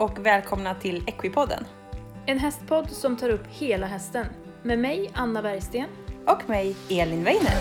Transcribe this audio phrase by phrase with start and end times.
[0.00, 1.64] och välkomna till Equipodden.
[2.26, 4.26] En hästpodd som tar upp hela hästen.
[4.62, 5.86] Med mig, Anna Bergsten.
[6.26, 7.54] Och mig, Elin Weiner.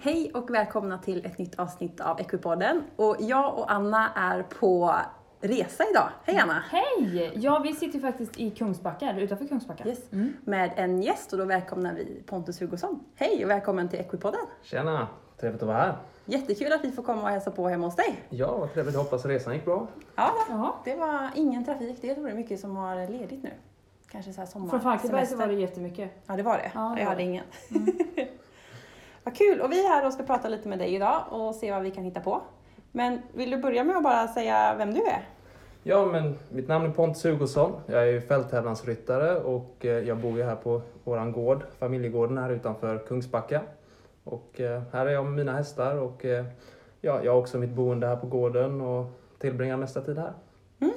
[0.00, 2.82] Hej och välkomna till ett nytt avsnitt av Equipodden.
[2.96, 5.00] Och jag och Anna är på
[5.40, 6.08] resa idag.
[6.24, 6.62] Hej Anna!
[6.70, 7.32] Hej!
[7.34, 9.88] Ja, vi sitter faktiskt i Kungsbacka, eller utanför Kungsbacka.
[9.88, 9.98] Yes.
[10.44, 13.04] Med en gäst och då välkomnar vi Pontus Hugosson.
[13.14, 14.40] Hej och välkommen till Equipodden!
[14.62, 15.08] Tjena!
[15.40, 15.96] Trevligt att vara här.
[16.24, 18.22] Jättekul att vi får komma och hälsa på hemma hos dig.
[18.28, 18.96] Ja, vad trevligt.
[18.96, 19.86] Hoppas resan gick bra.
[20.16, 20.76] Ja, Ja.
[20.84, 21.98] det var ingen trafik.
[22.02, 23.50] Det är mycket som har ledigt nu.
[24.10, 26.10] Kanske så här sommar, Från Falkenberg så var det jättemycket.
[26.26, 26.70] Ja, det var det.
[26.74, 27.44] Ja, det jag hade ingen.
[29.24, 29.60] Vad kul!
[29.60, 31.90] Och vi är här och ska prata lite med dig idag och se vad vi
[31.90, 32.42] kan hitta på.
[32.96, 35.28] Men vill du börja med att bara säga vem du är?
[35.82, 37.80] Ja, men mitt namn är Pontus Hugosson.
[37.86, 42.98] Jag är fälttävlansryttare och eh, jag bor ju här på våran gård, familjegården här utanför
[42.98, 43.62] Kungsbacka.
[44.24, 46.46] Och eh, här är jag med mina hästar och eh,
[47.00, 49.06] ja, jag har också mitt boende här på gården och
[49.38, 50.32] tillbringar mesta tid här.
[50.80, 50.94] Mm.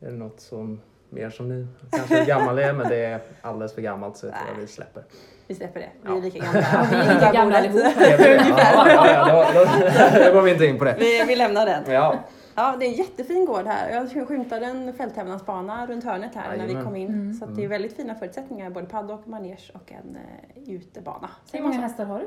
[0.00, 0.80] Är det något som
[1.10, 4.34] mer som ni kanske är gammal är, men det är alldeles för gammalt så jag
[4.34, 5.02] tror jag vi släpper.
[5.46, 5.88] Vi släpper det.
[6.02, 6.16] Vi Ja.
[6.16, 6.60] är lika gamla.
[6.72, 7.62] Ja, vi är lika gamla
[8.92, 10.96] ja, då, då, då går vi inte in på det.
[10.98, 11.82] Vi, vi lämnar den.
[11.92, 12.18] Ja,
[12.56, 13.90] Ja, det är en jättefin gård här.
[14.14, 17.08] Jag skymtade en fälttävlansbana runt hörnet här när vi kom in.
[17.08, 17.34] Mm.
[17.34, 20.16] Så att det är väldigt fina förutsättningar, både paddock, manege och en
[20.66, 21.30] eh, utebana.
[21.52, 22.26] Hur många hästar har du?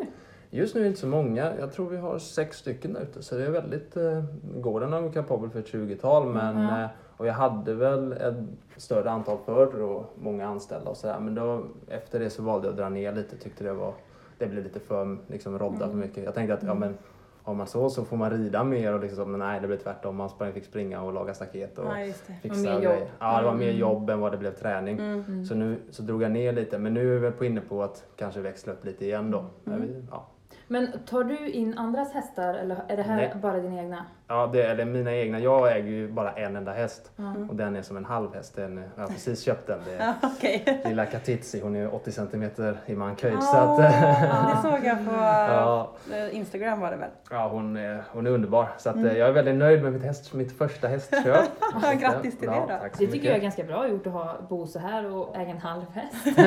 [0.57, 1.51] Just nu är det inte så många.
[1.59, 3.23] Jag tror vi har sex stycken där ute.
[3.23, 3.97] Så det är väldigt...
[3.97, 4.23] Eh,
[4.55, 6.25] gården är kapabel för ett 20-tal.
[6.33, 6.81] Men, Ja.
[6.83, 8.35] eh, och jag hade väl ett
[8.77, 11.19] större antal förr och många anställda och sådär.
[11.19, 13.37] Men då, efter det så valde jag att dra ner lite.
[13.37, 13.93] Tyckte det var...
[14.37, 15.89] Det blev lite för liksom, rodda Mm.
[15.89, 16.23] för mycket.
[16.23, 16.97] Jag tänkte att ja, men,
[17.43, 20.15] har man så så får man rida mer och liksom, men nej det blev tvärtom.
[20.15, 23.07] Man sprang, fick springa och laga staket och Ja, fixa och grejer.
[23.19, 23.79] Ja, det var mer Mm.
[23.79, 24.99] jobb än vad det blev träning.
[24.99, 25.45] Mm.
[25.45, 26.77] Så nu så drog jag ner lite.
[26.77, 29.45] Men nu är vi väl på inne på att kanske växla upp lite igen då.
[29.67, 30.07] Mm.
[30.11, 30.25] ja.
[30.69, 33.31] Men tar du in andras hästar eller är det här Nej.
[33.41, 34.05] bara dina egna?
[34.29, 35.39] Ja, det är mina egna.
[35.39, 37.33] Jag äger ju bara en enda häst Ja.
[37.49, 38.55] och den är som en halv häst.
[38.55, 39.79] Den, jag har precis köpt den.
[39.85, 40.81] Det är Ja, okej.
[40.85, 43.33] lilla Katitzi, hon är 80 centimeter i mankhöjd.
[43.37, 43.77] Åh, så att,
[44.53, 47.09] det såg jag på ja, eh, Instagram var det väl?
[47.29, 48.67] ja, hon, är, hon är underbar.
[48.77, 49.07] Så att, Mm.
[49.07, 51.23] eh, jag är väldigt nöjd med mitt, häst, mitt första hästköp.
[51.83, 52.67] Ja, grattis till det då.
[52.67, 53.25] tack så Det tycker mycket.
[53.27, 56.37] jag är ganska bra gjort att ha, bo så här och äga en halv häst.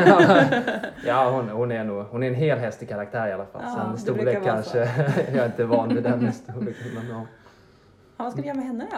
[1.06, 3.62] ja, hon, hon, är nog, hon är en hel häst i karaktär i alla fall.
[3.64, 4.78] Ja, Sen storlek kanske,
[5.32, 6.94] jag är inte van vid den storleken.
[6.94, 7.22] Men, ja.
[8.16, 8.96] Ja, vad ska du göra med henne då?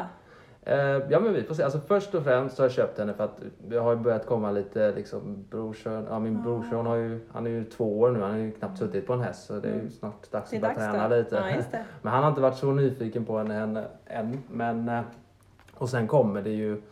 [0.65, 0.78] Eh,
[1.11, 1.62] ja men vi får se.
[1.62, 4.50] Alltså först och främst så har jag köpt henne för att det har börjat komma
[4.50, 6.43] lite liksom brorson, ja min Ah.
[6.43, 9.12] brorson har ju, han är ju två år nu, han har ju knappt suttit på
[9.12, 9.91] en häst så det är ju Mm.
[9.91, 11.17] snart dags att börja träna då.
[11.17, 11.37] lite.
[11.73, 11.79] Ja.
[12.03, 15.00] Men han har inte varit så nyfiken på henne än, men eh,
[15.75, 16.83] och sen kommer det ju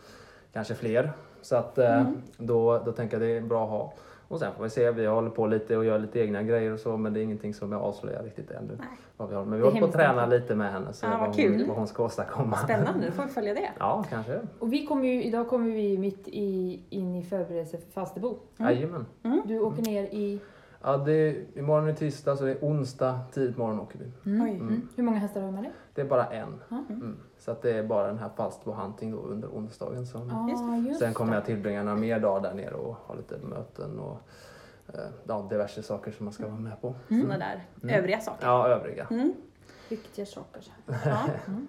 [0.53, 1.11] kanske fler
[1.41, 2.21] så att eh, Mm.
[2.37, 3.93] då, då tänker jag det är bra att ha.
[4.31, 6.79] Och sen får vi se, vi håller på lite och gör lite egna grejer och
[6.79, 8.75] så men det är ingenting som jag avslöjar riktigt ännu.
[8.79, 8.87] Nej.
[9.17, 9.45] Vad vi har.
[9.45, 11.77] Men vi håller på att träna lite med henne så Ja, vad vad, hon, vad
[11.77, 12.57] hon ska åstadkomma.
[12.57, 13.71] Spännande, då får vi följa det.
[13.79, 14.39] Ja, kanske.
[14.59, 18.39] Och vi kommer ju, idag kommer vi mitt i, in i förberedelse för Falsterbo.
[18.57, 18.73] Mm.
[18.73, 19.05] Jajamän.
[19.45, 20.39] Du åker ner i...
[20.83, 24.31] Ja, det är, imorgon är tisdag så det är onsdag tidigt morgon åker vi.
[24.31, 24.47] Mm.
[24.47, 24.87] Mm.
[24.95, 25.71] Hur många hästar har du med dig?
[25.95, 26.59] Det är bara en.
[27.41, 27.45] Mm.
[27.45, 30.05] Så att det är bara den här Falsterbo Hunting då under onsdagen.
[30.05, 30.49] Som,
[30.87, 34.17] just Sen kommer jag tillbringa några mer dagar där nere och ha lite möten och
[34.93, 36.93] eh, ja, diverse saker som man ska vara med på.
[37.07, 37.95] Sådana där Mm.
[37.95, 38.47] övriga saker.
[38.47, 39.07] Ja, övriga.
[39.11, 39.33] Mm.
[39.89, 40.61] Viktiga saker.
[41.05, 41.19] Ja.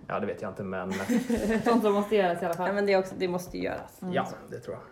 [0.06, 0.92] Ja, det vet jag inte men
[1.64, 2.66] Sånt som måste göras i alla fall.
[2.66, 4.02] ja, men det, också, det måste ju göras.
[4.02, 4.14] Mm.
[4.14, 4.82] ja, det tror jag.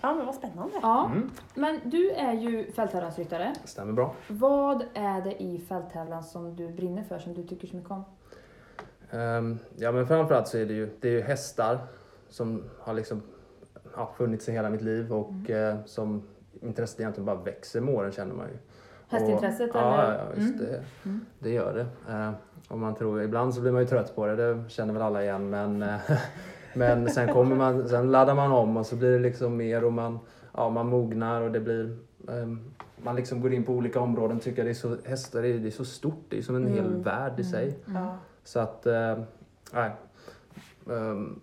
[0.00, 0.74] Ja, men vad spännande.
[0.82, 1.30] Ja, Mm.
[1.54, 3.54] men du är ju fälttävlansryttare.
[3.64, 4.14] Stämmer bra.
[4.28, 8.04] Vad är det i fälttävlan som du brinner för, som du tycker så mycket om?
[9.12, 11.78] Ehm, ja, men framförallt så är det ju, det är ju hästar
[12.28, 13.22] som har liksom
[13.96, 16.22] ja, funnits i hela mitt liv och eh, som
[16.60, 18.54] intresset egentligen bara växer med åren känner man ju.
[19.08, 20.18] Hästintresset, och, Ja, eller?
[20.18, 20.66] ja visst, Mm.
[20.66, 21.20] det, Mm.
[21.38, 22.12] det gör det.
[22.12, 22.30] Eh,
[22.68, 25.22] och man tror, ibland så blir man ju trött på det, det känner väl alla
[25.22, 25.50] igen.
[25.50, 25.96] Men, eh,
[26.74, 29.92] men sen, kommer man, sen laddar man om och så blir det liksom mer och
[29.92, 30.18] man,
[30.56, 31.96] ja, man mognar och det blir
[32.28, 32.60] ehm,
[32.96, 35.70] man liksom går in på olika områden tycker det är så, hästar är, det är
[35.70, 37.02] så stort, det är som en hel Mm.
[37.02, 37.78] värld i sig.
[37.88, 38.02] Mm.
[38.02, 38.16] Ja.
[38.50, 39.18] Så att, eh,
[39.72, 39.90] nej.
[40.90, 41.40] Ehm,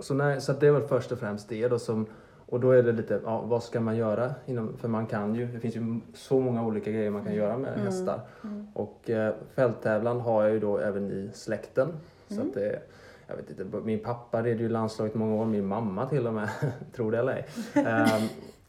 [0.00, 2.06] så, nej, så det är väl först och främst det då som,
[2.46, 4.34] och då är det lite, ja, vad ska man göra?
[4.46, 7.58] Inom, för man kan ju, det finns ju så många olika grejer man kan göra
[7.58, 7.84] med Mm.
[7.86, 8.20] hästar.
[8.44, 8.66] Mm.
[8.74, 11.88] Och eh, fälttävlan har jag ju då även i släkten.
[12.28, 12.48] Så Mm.
[12.48, 12.78] att det,
[13.26, 16.48] jag vet inte, min pappa red ju landslaget många år, min mamma till och med,
[16.96, 17.46] tror det eller ej.
[17.86, 18.28] Ehm,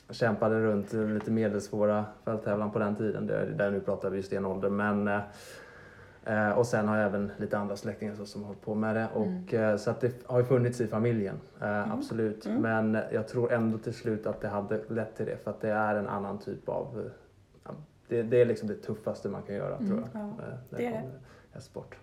[0.09, 4.69] kämpade runt lite medelsvåra fälttävlan på den tiden, där, där nu pratar vi stenålder.
[4.69, 5.19] Men, eh,
[6.25, 9.07] eh, och sen har jag även lite andra släktingar som har hållit på med det.
[9.13, 12.45] Och, eh, så att det har ju funnits i familjen, eh, absolut.
[12.45, 12.61] Mm.
[12.61, 15.71] Men jag tror ändå till slut att det hade lett till det, för att det
[15.71, 17.11] är en annan typ av eh,
[17.63, 17.71] ja,
[18.07, 20.21] det, det är liksom det tuffaste man kan göra tror jag.
[20.21, 20.33] Mm.
[20.37, 21.03] Ja, det är det.
[21.53, 21.97] Hästsport.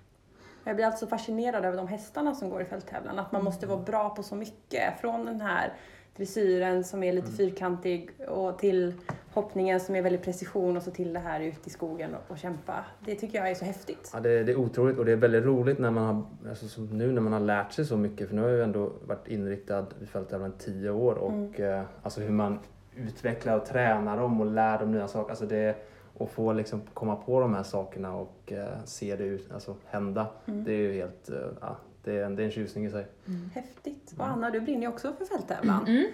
[0.64, 3.18] Jag blir alltså fascinerad över de hästarna som går i fälttävlan.
[3.18, 5.00] Att man måste vara bra på så mycket.
[5.00, 5.72] Från den här
[6.16, 7.36] dressyren som är lite Mm.
[7.36, 8.94] fyrkantig och till
[9.32, 12.38] hoppningen som är väldigt precision och så till det här ut i skogen och, och
[12.38, 12.84] kämpa.
[13.04, 14.10] Det tycker jag är så häftigt.
[14.14, 16.86] Ja, det, det är otroligt och det är väldigt roligt när man har, alltså, som
[16.86, 18.28] nu när man har lärt sig så mycket.
[18.28, 21.54] För nu har jag ju ändå varit inriktad i fälttävlan i tio år och Mm.
[21.80, 22.58] eh, alltså hur man
[22.96, 25.30] utvecklar och tränar dem och lär dem nya saker.
[25.30, 25.76] Alltså det,
[26.14, 30.26] och få liksom komma på de här sakerna och eh, se det ut, alltså, hända.
[30.46, 30.64] Mm.
[30.64, 33.06] Det är ju helt, eh, ja, det är, en, det är en tjusning i sig.
[33.54, 34.14] Häftigt.
[34.18, 35.86] Och Anna, du brinner ju också för fälttävlan.
[35.86, 36.06] Mm,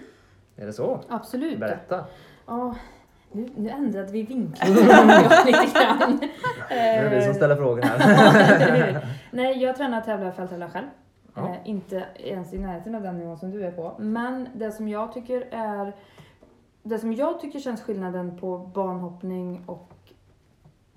[0.55, 0.99] Är det så?
[1.09, 1.59] absolut.
[1.59, 2.05] Berätta!
[2.45, 2.75] Ja,
[3.31, 4.73] nu, nu ändrade vi vinkeln
[5.45, 6.19] lite grann.
[6.69, 9.07] Nu är det vi som ställer frågor här.
[9.31, 10.87] Nej, jag tränar och tävlar fälttävlar själv.
[11.35, 11.49] Ja.
[11.49, 13.95] Eh, inte ens i närheten av den nivån som du är på.
[13.99, 15.95] Men det som jag tycker är...
[16.83, 19.93] Det som jag tycker känns skillnaden på banhoppning och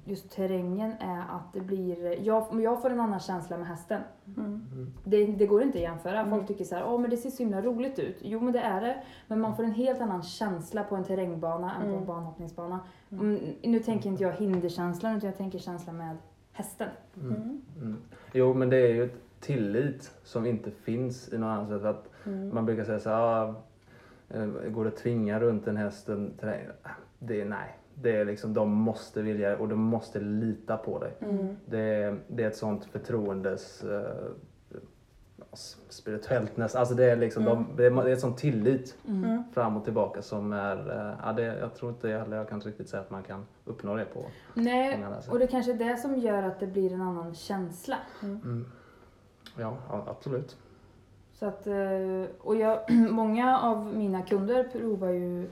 [0.05, 2.21] just terrängen är att det blir...
[2.27, 4.01] Jag, jag får en annan känsla med hästen.
[4.37, 4.93] Mm.
[5.05, 6.19] Det, det går inte att jämföra.
[6.21, 6.31] Mm.
[6.31, 8.17] Folk tycker så här, åh men det ser så himla roligt ut.
[8.23, 9.03] Jo men det är det.
[9.27, 11.99] Men man får en helt annan känsla på en terrängbana än på Mm.
[12.01, 12.81] en banhoppningsbana.
[13.13, 13.37] Mm.
[13.37, 16.17] Mm, nu tänker inte jag hinderkänslan utan jag tänker känslan med
[16.53, 16.89] hästen.
[17.21, 17.33] Mm.
[17.35, 17.61] Mm.
[17.77, 17.97] Mm.
[18.33, 21.85] Jo, men det är ju ett tillit som inte finns i någon annan sätt.
[21.85, 22.55] Att Mm.
[22.55, 23.55] Man brukar säga så här, ah,
[24.31, 26.67] eh, går det att tvinga runt en häst en terräng?
[27.19, 27.77] Det är nej.
[28.03, 31.13] Det är liksom, de måste vilja och de måste lita på dig.
[31.21, 31.57] Mm.
[31.67, 34.31] Det är, det är ett sånt förtroendes eh,
[35.89, 36.81] spirituellt nästan.
[36.81, 37.55] Alltså det är liksom, Mm.
[37.55, 39.43] de, det, är, det är ett sånt tillit Mm.
[39.55, 42.89] fram och tillbaka som är, eh, ja, det, jag tror inte heller jag kan riktigt
[42.89, 44.25] säga att man kan uppnå det på
[44.55, 47.97] Nej, och det kanske är det som gör att det blir en annan känsla.
[48.23, 48.65] Mm.
[49.59, 50.57] Ja, ja, absolut.
[51.33, 51.75] Så att, eh,
[52.41, 52.79] och jag,
[53.11, 55.49] många av mina kunder provar ju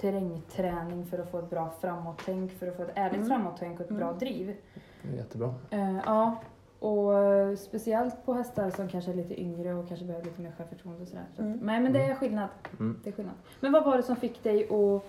[0.00, 3.28] terrängträning för att få ett bra framåt-tänk, för att få ett ärligt Mm.
[3.28, 4.18] framåt-tänk och ett bra Mm.
[4.18, 4.56] driv.
[5.02, 5.54] Det är jättebra.
[5.70, 6.36] Eh, ja,
[6.78, 7.12] och
[7.58, 11.08] speciellt på hästar som kanske är lite yngre och kanske behöver lite mer självförtroende och
[11.08, 11.24] sådär.
[11.36, 11.58] Så att, Mm.
[11.62, 12.48] Nej men det är skillnad.
[12.78, 13.00] Mm.
[13.04, 13.34] det är skillnad.
[13.60, 15.02] Men vad var det som fick dig att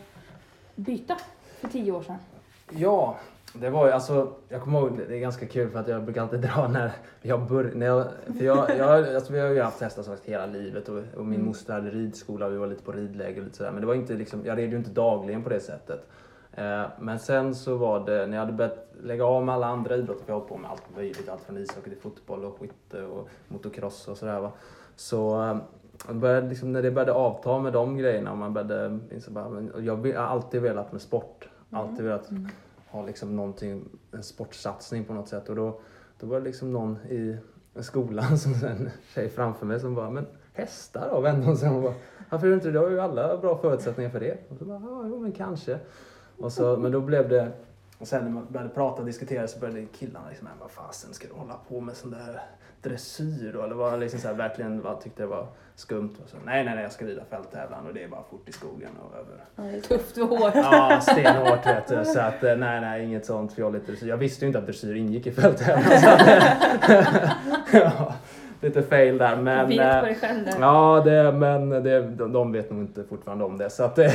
[0.76, 1.16] byta
[1.60, 2.18] för tio år sedan?
[2.72, 3.16] Ja,
[3.60, 6.22] det var ju alltså, jag kommer ihåg, det är ganska kul för att jag brukar
[6.22, 6.92] alltid dra när
[7.22, 8.08] jag började,
[8.38, 11.26] för jag, jag, alltså vi har ju haft hästar som sagt hela livet och, och
[11.26, 11.46] min Mm.
[11.48, 13.72] moster hade ridskola och vi var lite på ridläger och lite sådär.
[13.72, 16.08] Men det var inte liksom, jag red ju inte dagligen på det sättet.
[16.54, 19.96] Eh, men sen så var det, när jag hade börjat lägga av med alla andra
[19.96, 23.04] idrotter, för jag hållit på med allt möjligt, allt från ishockey till fotboll och skytte
[23.04, 24.52] och motocross och sådär va.
[24.96, 25.42] Så
[26.10, 29.64] eh, började liksom, när det började avta med de grejerna och man började inse bara,
[29.80, 31.50] jag har alltid velat med sport.
[31.72, 32.48] Alltid velat Mm
[32.96, 35.50] ha liksom någonting, en sportsatsning på något sätt.
[35.50, 35.80] Och då,
[36.20, 37.38] då var det liksom någon i
[37.80, 41.22] skolan, som en tjej framför mig som bara, men hästar då?
[41.22, 41.94] Vände hon sig om och bara,
[42.30, 42.72] varför gör du inte det?
[42.72, 44.38] Du har ju alla bra förutsättningar för det.
[44.50, 45.80] Och så bara, ja, jo, men kanske.
[46.38, 47.52] Och så, men då blev det,
[48.00, 51.28] och sen när man började prata och diskutera så började killarna liksom, vad fasen ska
[51.28, 52.42] du hålla på med sån där
[52.82, 53.62] dressyr då?
[53.64, 56.16] Eller var liksom så här, verkligen bara, tyckte det var skumt.
[56.24, 58.52] Och så, nej, nej, nej, jag ska rida fälttävlan och det är bara fort i
[58.52, 59.82] skogen och över Ja.
[59.82, 60.56] Tufft och hårt.
[60.56, 62.06] Ja, stenhårt vet du.
[62.06, 64.08] Så att eh, nej, nej, inget sånt fjolligt dressyr.
[64.08, 65.84] Jag visste ju inte att dressyr ingick i fälttävlan.
[66.04, 66.28] att-
[67.72, 68.14] ja,
[68.66, 69.36] lite fail där.
[69.36, 70.54] Men, Vet eh, på dig själv där.
[70.60, 73.70] Ja, det, men det, de, de vet nog inte fortfarande om det.
[73.70, 74.12] Så att det.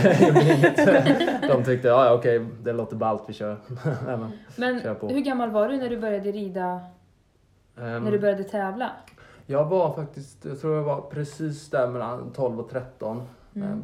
[1.49, 3.57] De tyckte, ja, okej, det låter ballt, vi kör.
[4.57, 6.81] Men, kör hur gammal var du när du började rida,
[7.79, 8.91] ehm, när du började tävla?
[9.47, 13.23] Jag var faktiskt, jag tror jag var precis där mellan 12 och 13.
[13.57, 13.83] Mm.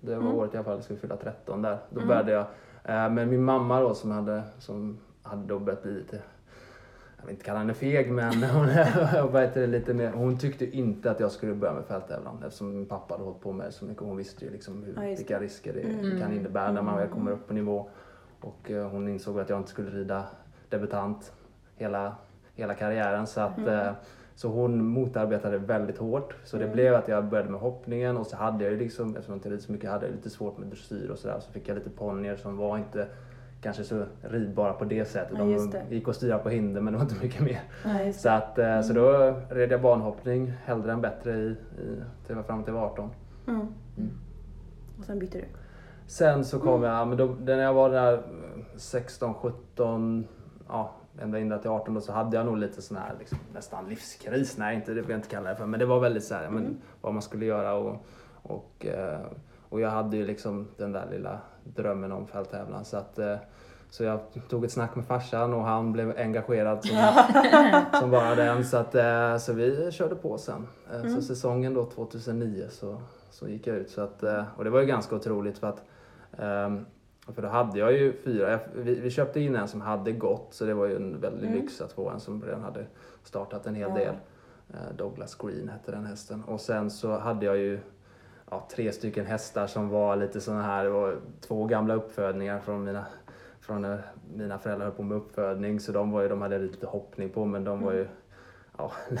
[0.00, 0.34] Det var Mm.
[0.34, 1.78] året jag skulle fylla 13 där.
[1.90, 2.08] Då Mm.
[2.08, 2.44] började jag.
[2.84, 6.18] Eh, Men min mamma då som hade, som hade då börjat bli lite,
[7.20, 11.30] jag vill inte kalla henne feg men hon, lite mer, hon tyckte inte att jag
[11.32, 14.02] skulle börja med fälttävlan eftersom min pappa hade hållit på med det så mycket.
[14.02, 16.20] Hon visste ju liksom hur, Ja, vilka risker det Mm.
[16.20, 17.40] kan innebära när man väl kommer Mm.
[17.40, 17.88] upp på nivå.
[18.40, 20.24] Och eh, hon insåg att jag inte skulle rida
[20.68, 21.32] debutant
[21.76, 22.14] hela,
[22.54, 23.26] hela karriären.
[23.26, 23.78] Så, att, Mm.
[23.78, 23.92] eh,
[24.34, 26.34] så hon motarbetade väldigt hårt.
[26.44, 26.74] Så det Mm.
[26.74, 29.50] blev att jag började med hoppningen och så hade jag ju liksom, eftersom jag inte
[29.50, 31.40] rid så mycket, hade jag lite svårt med dressyr och sådär.
[31.40, 33.06] Så fick jag lite ponnyer som var inte
[33.60, 35.38] kanske så ridbara på det sättet.
[35.48, 35.94] Just De det.
[35.94, 37.60] gick att styra på hinder men det var inte mycket mer.
[38.06, 41.46] Just Så, att, eh, så då red jag banhoppning hellre än bättre i,
[41.80, 43.10] i, till jag fram till jag var 18.
[43.46, 43.60] Mm.
[43.98, 44.10] Mm.
[44.98, 45.44] Och sen bytte du.
[46.06, 46.68] Sen så Mm.
[46.68, 48.20] kom jag, men då, när jag var där eh,
[48.76, 50.26] 16, 17,
[50.68, 50.90] ja
[51.22, 54.58] ända in till 18 då så hade jag nog lite sån här liksom, nästan livskris.
[54.58, 55.66] Nej, inte, det vill jag inte kalla det för.
[55.66, 56.76] Men det var väldigt så här, men, Mm.
[57.00, 57.96] vad man skulle göra och,
[58.42, 59.20] och, eh,
[59.68, 61.38] och jag hade ju liksom den där lilla
[61.76, 62.84] drömmen om fälttävlan.
[62.84, 63.36] Så, att, eh,
[63.90, 66.96] så jag tog ett snack med farsan och han blev engagerad som,
[68.00, 68.64] som bara den.
[68.64, 70.66] Så, att, eh, så vi körde på sen.
[70.92, 71.14] Eh, Mm.
[71.14, 73.90] Så säsongen då 2009 så, så gick jag ut.
[73.90, 74.22] Så att,
[74.56, 75.82] och det var ju ganska otroligt för att
[76.38, 76.86] ehm,
[77.34, 78.58] För då hade jag ju fyra.
[78.74, 81.60] Vi, vi köpte in en som hade gått så det var ju en väldig Mm.
[81.60, 82.86] lyx att få en som redan hade
[83.24, 83.94] startat en hel Ja.
[83.96, 84.14] del.
[84.96, 86.44] Douglas Green hette den hästen.
[86.44, 87.80] Och sen så hade jag ju
[88.50, 90.84] ja, tre stycken hästar som var lite sådana här.
[90.84, 93.04] Det var två gamla uppfödningar från mina,
[93.60, 94.02] från när
[94.34, 95.80] mina föräldrar höll på med uppfödning.
[95.80, 98.08] Så de, var ju, de hade lite hoppning på men de var ju
[98.80, 98.92] Ja.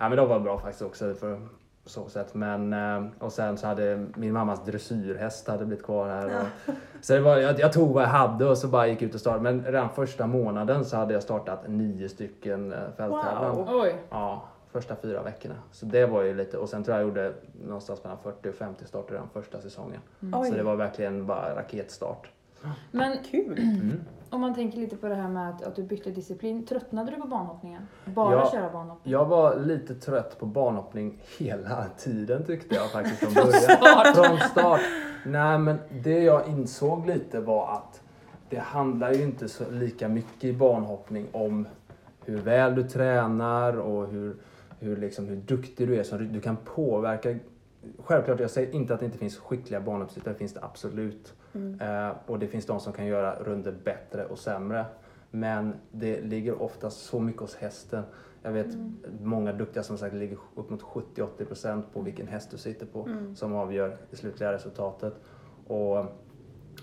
[0.00, 1.40] ja men de var bra faktiskt också för
[1.84, 2.34] så sätt.
[2.34, 6.26] Men, eh, och sen så hade min mammas dressyrhäst hade blivit kvar här.
[6.26, 9.14] Och, så det var, jag, jag tog vad jag hade och så bara gick ut
[9.14, 9.42] och startade.
[9.42, 13.56] Men redan första månaden så hade jag startat nio stycken eh, fälttävlan.
[13.56, 13.86] Wow.
[14.10, 15.54] Ja, första fyra veckorna.
[15.72, 17.32] Så det var ju lite, och sen tror jag jag gjorde
[17.66, 20.00] någonstans mellan 40 och 50 starter redan första säsongen.
[20.32, 22.30] Oj, Så det var verkligen bara raketstart.
[22.90, 23.58] Men kul.
[23.58, 24.00] Mm.
[24.30, 26.66] om man tänker lite på det här med att, att du bytte disciplin.
[26.66, 27.82] Tröttnade du på banhoppningen?
[28.04, 28.50] Bara Ja.
[28.52, 29.12] köra banhoppning?
[29.12, 33.60] Jag var lite trött på banhoppning hela tiden tyckte jag faktiskt från Från början.
[33.62, 34.16] start.
[34.16, 34.80] Från start.
[35.26, 38.02] Nej men det jag insåg lite var att
[38.48, 41.68] det handlar ju inte så lika mycket i banhoppning om
[42.24, 44.36] hur väl du tränar och hur,
[44.80, 46.02] hur, liksom, hur duktig du är.
[46.02, 47.38] Så du kan påverka.
[47.98, 51.34] Självklart, jag säger inte att det inte finns skickliga banhoppsryttare, det finns det absolut.
[51.52, 51.80] Mm.
[51.80, 54.84] Eh, och det finns de som kan göra runder bättre och sämre.
[55.30, 58.02] Men det ligger oftast så mycket hos hästen.
[58.42, 58.66] Jag vet
[59.20, 63.36] många duktiga som sagt ligger upp mot 70-80% på vilken häst du sitter på Mm.
[63.36, 65.14] som avgör det slutliga resultatet.
[65.66, 66.04] Och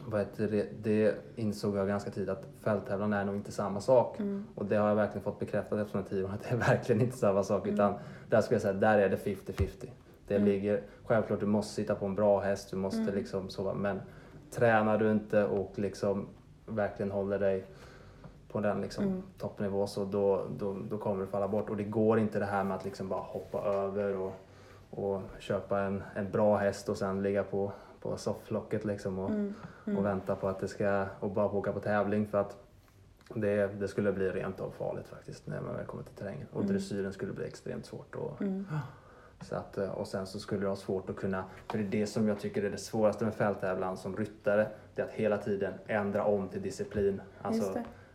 [0.10, 4.20] vad heter det, det insåg jag ganska tidigt att fälttävlan är nog inte samma sak.
[4.20, 4.46] Mm.
[4.56, 7.18] Och det har jag verkligen fått bekräftat efter den tiden att det är verkligen inte
[7.18, 7.64] samma sak.
[7.64, 7.74] Mm.
[7.76, 7.94] Utan
[8.30, 9.90] där skulle jag säga, där är det 50-50.
[10.28, 10.48] Det Mm.
[10.48, 13.16] ligger, självklart du måste sitta på en bra häst, du måste Mm.
[13.16, 13.74] liksom sova.
[13.74, 14.02] Men
[14.52, 16.28] tränar du inte och liksom
[16.66, 17.66] verkligen håller dig
[18.52, 19.24] på den liksom Mm.
[19.38, 21.70] toppnivå så då, då, då kommer du falla bort.
[21.70, 24.34] Och det går inte det här med att liksom bara hoppa över och,
[24.90, 27.72] och köpa en, en bra häst och sen ligga på,
[28.12, 29.54] på sofflocket liksom och, Mm.
[29.86, 29.98] Mm.
[30.00, 32.58] och vänta på att det ska och bara åka på tävling för att
[33.36, 36.48] det, det skulle bli rent av farligt faktiskt när man väl kommer till terrängen.
[36.52, 36.74] Och Mm.
[36.74, 38.16] dressyren skulle bli extremt svårt.
[38.16, 38.66] Och, Mm.
[39.42, 41.88] så att, eh, och sen så skulle det ha svårt att kunna, för det är
[42.02, 45.38] det som jag tycker är det svåraste med fälttävlan som ryttare, det är att hela
[45.38, 47.22] tiden ändra om till disciplin.
[47.42, 47.64] Alltså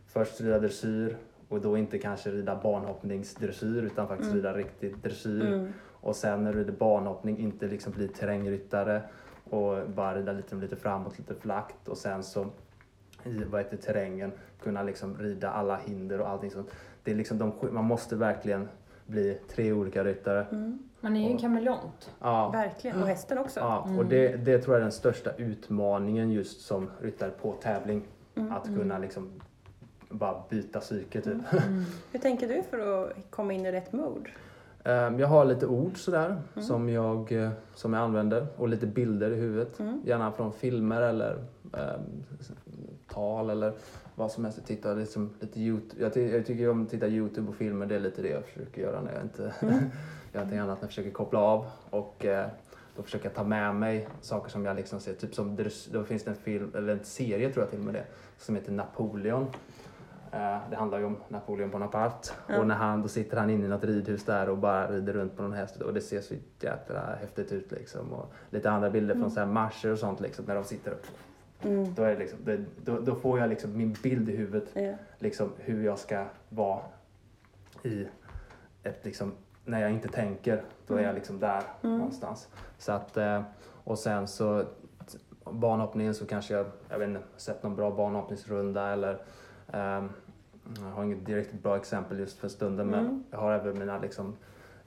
[0.07, 1.17] först rida dressyr
[1.49, 4.43] och då inte kanske rida banhoppningsdressyr utan faktiskt Mm.
[4.43, 5.45] rida riktig dressyr.
[5.53, 5.73] Mm.
[5.91, 9.01] Och sen när du rider banhoppning inte liksom bli terrängryttare
[9.53, 12.45] och bara rida lite, lite framåt, lite flackt och sen så
[13.23, 14.31] i vad heter, terrängen
[14.63, 16.71] kunna liksom rida alla hinder och allting sånt.
[17.03, 18.69] Det är liksom de, man måste verkligen
[19.05, 20.45] bli tre olika ryttare.
[20.51, 20.79] Mm.
[20.99, 22.11] Man är ju en kameleont.
[22.19, 23.01] Ja, Verkligen.
[23.01, 23.59] Och hästen också.
[23.59, 24.09] ja och Mm.
[24.09, 28.03] det, det tror jag är den största utmaningen just som ryttare på tävling.
[28.35, 28.51] Mm.
[28.51, 29.29] Att kunna liksom
[30.09, 31.53] bara byta psyke typ.
[31.53, 31.83] Mm.
[32.11, 34.29] Hur tänker du för att komma in i rätt mode?
[34.83, 36.25] Ehm, Jag har lite ord sådär
[36.55, 36.67] Mm.
[36.67, 39.79] som, jag, eh, som jag använder och lite bilder i huvudet.
[39.79, 40.01] Mm.
[40.05, 41.37] Gärna från filmer eller
[41.73, 42.23] ehm,
[43.07, 43.73] tal eller
[44.15, 44.57] vad som helst.
[44.59, 46.01] Jag tittar liksom lite YouTube.
[46.03, 47.85] Jag, jag tycker om att titta YouTube och filmer.
[47.85, 49.73] Det är lite det jag försöker göra när jag inte Mm.
[50.33, 50.77] gör någonting annat.
[50.81, 52.47] Jag försöker koppla av och eh,
[52.95, 55.13] då försöker jag ta med mig saker som jag liksom ser.
[55.13, 55.57] Typ som
[55.91, 58.05] då finns det en film, eller en serie tror jag till och med det,
[58.37, 59.45] som heter Napoleon.
[60.33, 62.59] Eh, Det handlar ju om Napoleon Bonaparte Ja.
[62.59, 65.35] och när han, då sitter han inne i något ridhus där och bara rider runt
[65.37, 68.13] på någon häst och det ser så jävla häftigt ut liksom.
[68.13, 71.05] Och lite andra bilder från så här marscher och sånt liksom när de sitter upp.
[71.61, 71.93] Mm.
[71.93, 74.93] Då, är det liksom, det, då, då får jag liksom min bild i huvudet Ja.
[75.19, 76.79] liksom hur jag ska vara
[77.83, 78.07] i
[78.83, 79.31] ett liksom,
[79.65, 81.97] när jag inte tänker, då är jag liksom där Mm.
[81.97, 82.47] någonstans.
[82.77, 83.41] Så att, eh,
[83.83, 84.63] och sen så
[85.51, 89.17] banhoppningen så kanske jag, jag vet inte, sett någon bra banhoppningsrunda eller
[89.73, 90.09] ehm,
[90.79, 93.23] jag har inget direkt bra exempel just för stunden men Mm.
[93.31, 94.35] jag har även mina liksom,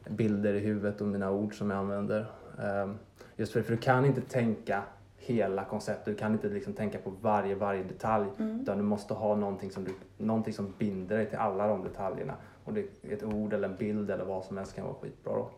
[0.08, 2.26] bilder i huvudet och mina ord som jag använder.
[2.62, 2.94] Ehm,
[3.36, 4.82] just för, för du kan inte tänka
[5.16, 8.26] hela konceptet, du kan inte liksom tänka på varje, varje detalj.
[8.38, 8.60] Mm.
[8.60, 9.90] Utan du måste ha någonting som, du,
[10.24, 12.34] någonting som binder dig till alla de detaljerna.
[12.64, 15.48] Och det, ett ord eller en bild eller vad som helst kan vara skitbra då.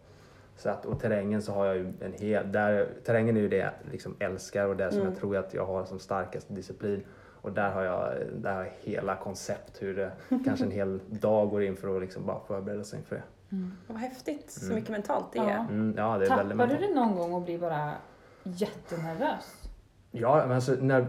[0.56, 3.56] Så att, och terrängen så har jag ju en hel, där, terrängen är ju det
[3.56, 5.12] jag liksom älskar och det som Mm.
[5.12, 7.04] jag tror att jag har som starkaste disciplin.
[7.40, 10.12] Och där har jag, där har jag hela koncept hur det
[10.44, 13.22] kanske en hel dag går in för att liksom bara förbereda sig inför det.
[13.56, 13.72] Mm.
[13.86, 14.50] Vad häftigt.
[14.50, 14.74] Så Mm.
[14.76, 15.50] mycket mentalt det Ja.
[15.50, 15.58] är.
[15.58, 17.92] Mm, ja, det är väldigt Tappar du det någon gång och blir bara
[18.42, 19.68] jättenervös?
[20.10, 21.06] Ja, men alltså, när,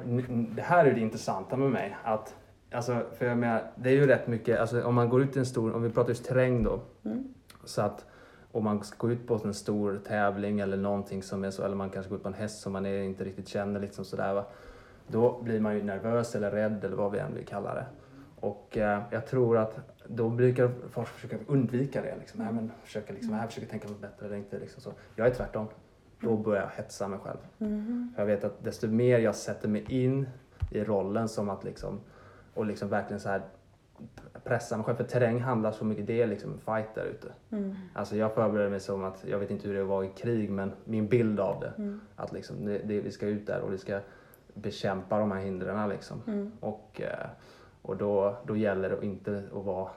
[0.55, 1.97] det här är det intressanta med mig.
[2.03, 2.35] Att,
[2.71, 5.39] alltså, för jag menar, det är ju rätt mycket, alltså, om man går ut i
[5.39, 6.79] en stor, om vi pratar just terräng då.
[7.05, 7.33] Mm.
[7.65, 8.05] Så att
[8.51, 11.75] om man ska gå ut på en stor tävling eller någonting som är så, eller
[11.75, 14.33] man kanske går ut på en häst som man är, inte riktigt känner liksom sådär
[14.33, 14.45] va.
[15.11, 17.85] Då blir man ju nervös eller rädd eller vad vi än vill kalla det.
[18.39, 22.15] Och eh, jag tror att då brukar folk försöka undvika det.
[22.19, 22.43] Liksom.
[22.43, 24.59] Men försöka, liksom, försöker tänka på bättre eller inte.
[24.59, 24.93] Liksom så.
[25.15, 25.67] Jag är tvärtom.
[26.21, 27.37] då börjar jag hetsa mig själv.
[28.15, 30.27] För jag vet att desto mer jag sätter mig in
[30.71, 31.99] i rollen som att liksom,
[32.53, 33.41] och liksom verkligen så här
[34.43, 34.97] pressa mig själv.
[34.97, 37.27] För terräng handlar så mycket, det är liksom en fight där ute.
[37.51, 37.75] Mm.
[37.93, 40.71] Alltså jag förbereder mig som att, jag vet inte hur det var i krig, men
[40.85, 41.73] min bild av det.
[41.77, 42.01] Mm.
[42.15, 43.99] Att liksom, det, det, vi ska ut där och vi ska
[44.61, 46.21] bekämpa de här hindren liksom.
[46.27, 46.51] Mm.
[46.59, 47.27] Och, eh,
[47.81, 49.89] och då, då gäller det inte att vara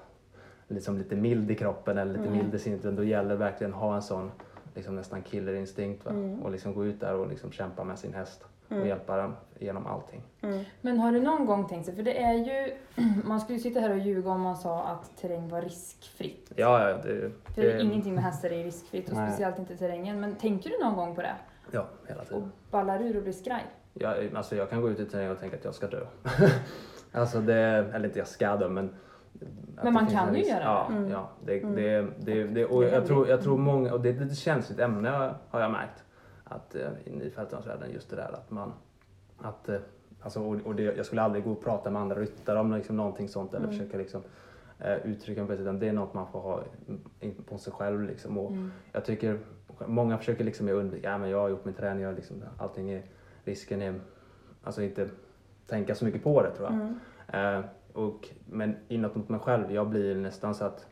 [0.69, 2.38] liksom lite mild i kroppen eller lite Mm.
[2.38, 2.81] mild i sinnet.
[2.81, 4.31] utan Då gäller det verkligen att ha en sån
[4.75, 6.04] liksom nästan killerinstinkt.
[6.04, 6.11] Va?
[6.11, 6.42] Mm.
[6.42, 8.88] Och liksom gå ut där och liksom kämpa med sin häst och Mm.
[8.88, 10.23] hjälpa den genom allting.
[10.42, 10.64] Mm.
[10.81, 12.75] Men har du någon gång tänkt sig, för det är ju,
[13.25, 16.52] man skulle ju sitta här och ljuga om man sa att terräng var riskfritt.
[16.57, 19.31] Ja, ja, det, För det, ingenting med hästar är riskfritt och Nej.
[19.31, 20.21] speciellt inte terrängen.
[20.21, 21.35] Men tänker du någon gång på det?
[21.71, 22.52] ja hela Och tiden.
[22.71, 23.64] ballar ur och blir skraj?
[23.94, 26.00] Jag, alltså jag kan gå ut i terräng och tänka att jag ska dö.
[27.12, 27.54] alltså det,
[27.92, 28.90] eller inte jag ska dö men
[29.82, 30.50] Men man kan ju risk.
[30.50, 30.64] göra det.
[30.64, 31.11] Ja, Mm.
[31.11, 31.75] ja det, Mm.
[31.75, 34.20] det, det, det, och Det är jag tror, jag tror många, och det är ett
[34.20, 36.04] lite känsligt ämne har jag märkt.
[36.44, 36.88] Att eh,
[37.22, 38.72] i fältdansvärlden just det där att man,
[39.38, 39.76] att, eh,
[40.20, 42.96] alltså, och, och det, jag skulle aldrig gå och prata med andra ryttare om liksom
[42.96, 43.78] någonting sånt eller Mm.
[43.78, 44.22] försöka liksom
[44.78, 46.61] eh, uttrycka mig utan det är något man får ha
[47.49, 48.38] på sig själv liksom.
[48.38, 48.70] Och, Mm.
[48.92, 49.38] jag tycker
[49.87, 53.02] många försöker liksom undvika, ja men jag har gjort min träning, jag liksom, allting är,
[53.44, 54.00] risken är,
[54.62, 55.08] alltså inte
[55.66, 56.75] tänka så mycket på det tror jag.
[56.75, 57.58] Mm.
[57.58, 60.87] Eh, och, men inåt mot mig själv, jag blir nästan så att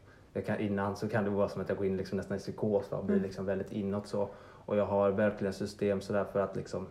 [0.47, 2.93] kan, innan så kan det vara som att jag går in liksom nästan i psykos
[2.93, 3.27] och blir Mm.
[3.27, 4.29] liksom väldigt inåt så.
[4.67, 6.87] Och jag har verkligen system sådär för att liksom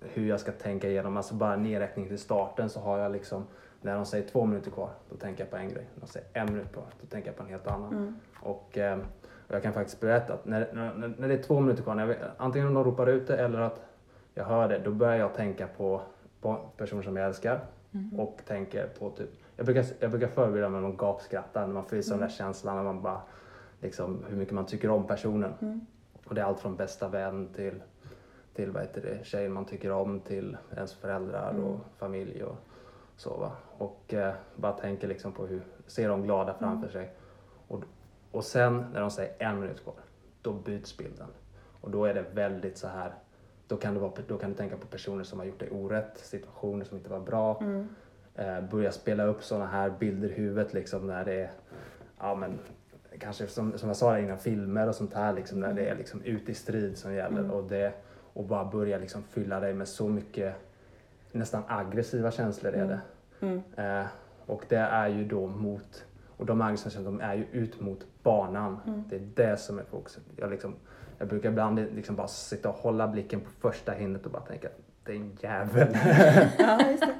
[0.00, 3.46] hur jag ska tänka igenom, alltså bara nedräkning till starten så har jag liksom
[3.80, 5.86] när de säger två minuter kvar, då tänker jag på en grej.
[5.94, 7.92] När de säger en minut kvar, då tänker jag på en helt annan.
[7.92, 8.16] Mm.
[8.40, 8.98] Och, eh,
[9.48, 12.06] och jag kan faktiskt berätta att när, när, när det är två minuter kvar, när
[12.06, 13.80] jag, antingen om de ropar ut det eller att
[14.34, 16.00] jag hör det, då börjar jag tänka på,
[16.40, 17.60] på personer som jag älskar
[17.94, 18.20] Mm.
[18.20, 21.84] och tänker på typ, jag brukar, jag brukar förbereda mig med att gapskratta när man
[21.84, 22.20] får i sig Mm.
[22.20, 23.20] den där känslan när man bara,
[23.80, 25.54] liksom hur mycket man tycker om personen.
[25.60, 25.86] Mm.
[26.24, 27.82] Och det är allt från bästa vän till,
[28.54, 31.64] till vad heter det, tjejen man tycker om till ens föräldrar Mm.
[31.64, 32.56] och familj och
[33.16, 33.52] så va.
[33.78, 36.92] Och eh, bara tänker liksom på hur, ser dem glada framför Mm.
[36.92, 37.14] sig.
[37.68, 37.82] Och,
[38.30, 39.94] och sen när de säger en minut kvar,
[40.42, 41.28] då byts bilden.
[41.80, 43.14] Och då är det väldigt så här,
[43.72, 46.18] då kan, det vara, då kan du tänka på personer som har gjort dig orätt,
[46.18, 47.58] situationer som inte var bra.
[47.60, 47.88] Mm.
[48.34, 51.50] Eh, börja spela upp sådana här bilder i huvudet liksom när det är,
[52.18, 52.58] ja men
[53.18, 56.22] kanske som, som jag sa innan, filmer och sånt här liksom när det är liksom
[56.22, 57.50] ute i strid som gäller Mm.
[57.50, 57.92] och, det,
[58.32, 60.54] och bara börja liksom fylla dig med så mycket
[61.32, 63.00] nästan aggressiva känslor är det.
[63.46, 63.62] Mm.
[63.76, 64.06] Eh,
[64.46, 66.04] och det är ju då mot,
[66.36, 68.80] och de aggressiva känslorna de är ju ut mot banan.
[68.86, 69.04] Mm.
[69.08, 70.22] Det är det som är fokuset.
[70.36, 70.74] Jag, liksom,
[71.22, 74.68] jag brukar ibland liksom bara sitta och hålla blicken på första hindret och bara tänka
[75.04, 75.88] det är en jävel.
[76.58, 77.14] Ja, just det.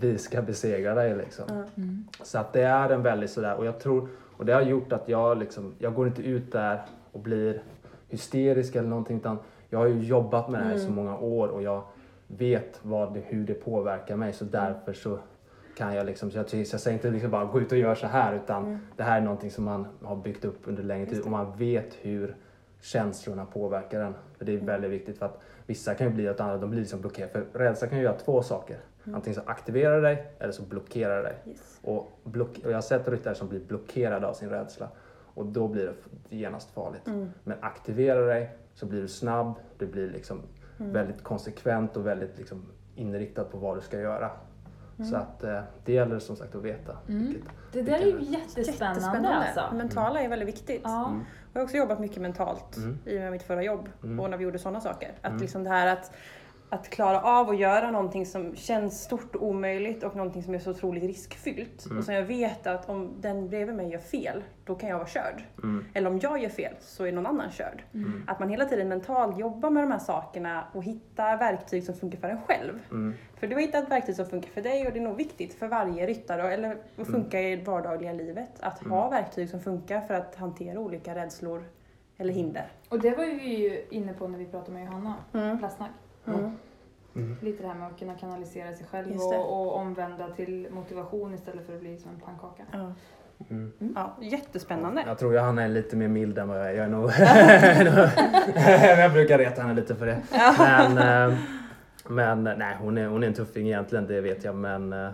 [0.00, 1.44] Vi ska besegra dig liksom.
[1.76, 2.04] Mm.
[2.22, 5.08] Så att det är en väldigt sådär och jag tror och det har gjort att
[5.08, 7.62] jag liksom, jag går inte ut där och blir
[8.08, 9.38] hysterisk eller någonting utan
[9.70, 10.94] jag har ju jobbat med det här i så Mm.
[10.96, 11.82] många år och jag
[12.26, 15.18] vet vad det, hur det påverkar mig så därför så
[15.76, 18.06] kan jag liksom, så jag, jag säger inte liksom bara gå ut och gör så
[18.06, 18.78] här utan Mm.
[18.96, 21.94] det här är någonting som man har byggt upp under längre tid och man vet
[22.02, 22.36] hur
[22.84, 24.14] känslorna påverkar en.
[24.38, 26.80] För det är väldigt viktigt för att vissa kan ju bli åt andra, de blir
[26.80, 27.32] liksom blockerade.
[27.32, 28.76] För rädsla kan ju göra två saker.
[29.04, 29.14] Mm.
[29.14, 31.36] Antingen så aktiverar det dig eller så blockerar det dig.
[31.46, 31.78] Yes.
[31.82, 34.88] Och, block, och jag har sett ryttare som blir blockerade av sin rädsla
[35.34, 37.06] och då blir det genast farligt.
[37.06, 37.30] Mm.
[37.44, 40.40] Men aktiverar dig så blir du snabb, du blir liksom
[40.78, 40.92] Mm.
[40.92, 42.62] väldigt konsekvent och väldigt liksom
[42.94, 44.30] inriktad på vad du ska göra.
[44.98, 45.10] Mm.
[45.10, 46.96] Så att eh, det gäller som sagt att veta.
[47.08, 47.26] Mm.
[47.26, 49.34] vilket- Det där är ju jättespännande, Jättespännande.
[49.34, 49.76] alltså.
[49.76, 50.80] Mentala är väldigt viktigt.
[50.84, 51.06] Ja.
[51.08, 51.20] Mm.
[51.52, 52.98] Jag har också jobbat mycket mentalt Mm.
[53.04, 54.20] i och med mitt förra jobb Mm.
[54.20, 55.12] och när vi gjorde sådana saker.
[55.20, 55.40] Att Mm.
[55.40, 56.12] liksom det här att,
[56.74, 60.58] att klara av att göra någonting som känns stort och omöjligt och någonting som är
[60.58, 61.84] så otroligt riskfyllt.
[61.86, 61.98] Mm.
[61.98, 65.08] Och som jag vet att om den bredvid mig gör fel, då kan jag vara
[65.08, 65.42] körd.
[65.62, 65.84] Mm.
[65.94, 67.82] Eller om jag gör fel så är någon annan körd.
[67.94, 68.22] Mm.
[68.26, 72.18] Att man hela tiden mentalt jobbar med de här sakerna och hittar verktyg som funkar
[72.18, 72.78] för en själv.
[72.90, 73.14] Mm.
[73.40, 75.54] För du har hittat ett verktyg som funkar för dig och det är nog viktigt
[75.54, 76.78] för varje ryttare, eller Mm.
[76.98, 81.14] att funka i det vardagliga livet, att ha verktyg som funkar för att hantera olika
[81.14, 81.64] rädslor
[82.18, 82.68] eller hinder.
[82.88, 85.58] Och det var vi ju inne på när vi pratade med Johanna, Mm.
[85.58, 85.90] Plastsnack.
[86.26, 86.56] Mm.
[87.16, 87.36] Mm.
[87.40, 91.66] Lite det här med att kunna kanalisera sig själv och, och omvända till motivation istället
[91.66, 92.62] för att bli som en pannkaka.
[92.72, 92.92] Ja.
[93.50, 93.72] Mm.
[93.94, 95.04] ja, jättespännande.
[95.06, 96.72] Jag tror Johanna är lite mer mild än vad jag är.
[96.72, 97.10] Jag är nog...
[99.00, 100.22] jag brukar reta henne lite för det.
[100.58, 101.38] Men, eh,
[102.08, 104.54] men nej, hon är, hon är en tuffing egentligen, det vet jag.
[104.54, 105.10] Men eh,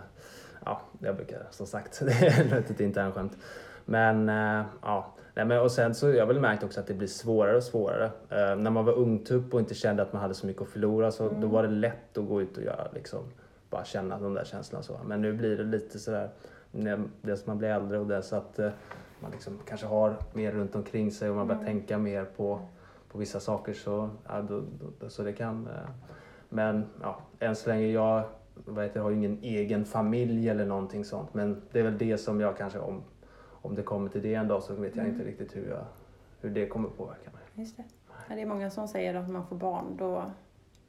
[0.64, 3.36] ja, jag brukar som sagt, det är ett internskämt.
[3.84, 6.94] Men eh, ja, nej, men, och sen så har jag väl märkt också att det
[6.94, 8.04] blir svårare och svårare.
[8.04, 11.10] Eh, när man var ungtupp och inte kände att man hade så mycket att förlora
[11.10, 13.20] så då var det lätt att gå ut och göra liksom,
[13.70, 15.00] bara känna de där känslorna så.
[15.06, 16.30] Men nu blir det lite sådär,
[17.22, 18.70] dels man blir äldre och det så att eh,
[19.20, 21.72] man liksom kanske har mer runt omkring sig och man börjar Mm.
[21.72, 22.60] tänka mer på,
[23.12, 24.62] på vissa saker så, ja, då,
[25.00, 25.66] då, så det kan.
[25.66, 25.90] Eh,
[26.48, 28.22] men ja, än så länge jag
[28.54, 31.34] vad heter, har ju ingen egen familj eller någonting sånt.
[31.34, 33.02] Men det är väl det som jag kanske, om,
[33.62, 35.16] om det kommer till det en dag så vet jag Mm.
[35.16, 35.84] inte riktigt hur, jag,
[36.40, 37.42] hur det kommer påverka mig.
[37.54, 37.84] Just det.
[38.28, 40.24] Ja, det är många som säger att när man får barn då,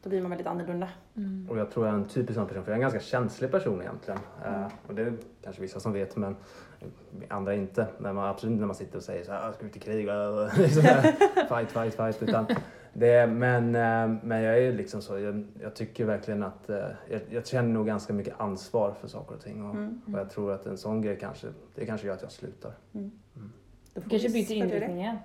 [0.03, 0.89] då blir man väldigt annorlunda.
[1.15, 1.47] Mm.
[1.49, 3.51] Och jag tror jag är en typisk sån person, för jag är en ganska känslig
[3.51, 4.19] person egentligen.
[4.45, 4.61] Mm.
[4.61, 6.35] Eh, och det är kanske vissa som vet, men
[7.29, 7.87] andra inte.
[7.97, 9.75] När man, absolut inte när man sitter och säger så här, "Ah, ska vi ut
[9.75, 10.09] i krig?
[10.09, 10.83] Och liksom
[11.49, 12.23] fight, fight, fight.
[12.23, 12.45] Utan
[12.93, 16.75] det, men, eh, men jag är liksom så, jag, jag tycker verkligen att eh,
[17.09, 19.65] jag, jag känner nog ganska mycket ansvar för saker och ting.
[19.65, 20.01] Och, Mm.
[20.13, 22.71] och jag tror att en sån grej kanske, det kanske gör att jag slutar.
[23.93, 25.17] Då får Kanske vi byter inriktning igen.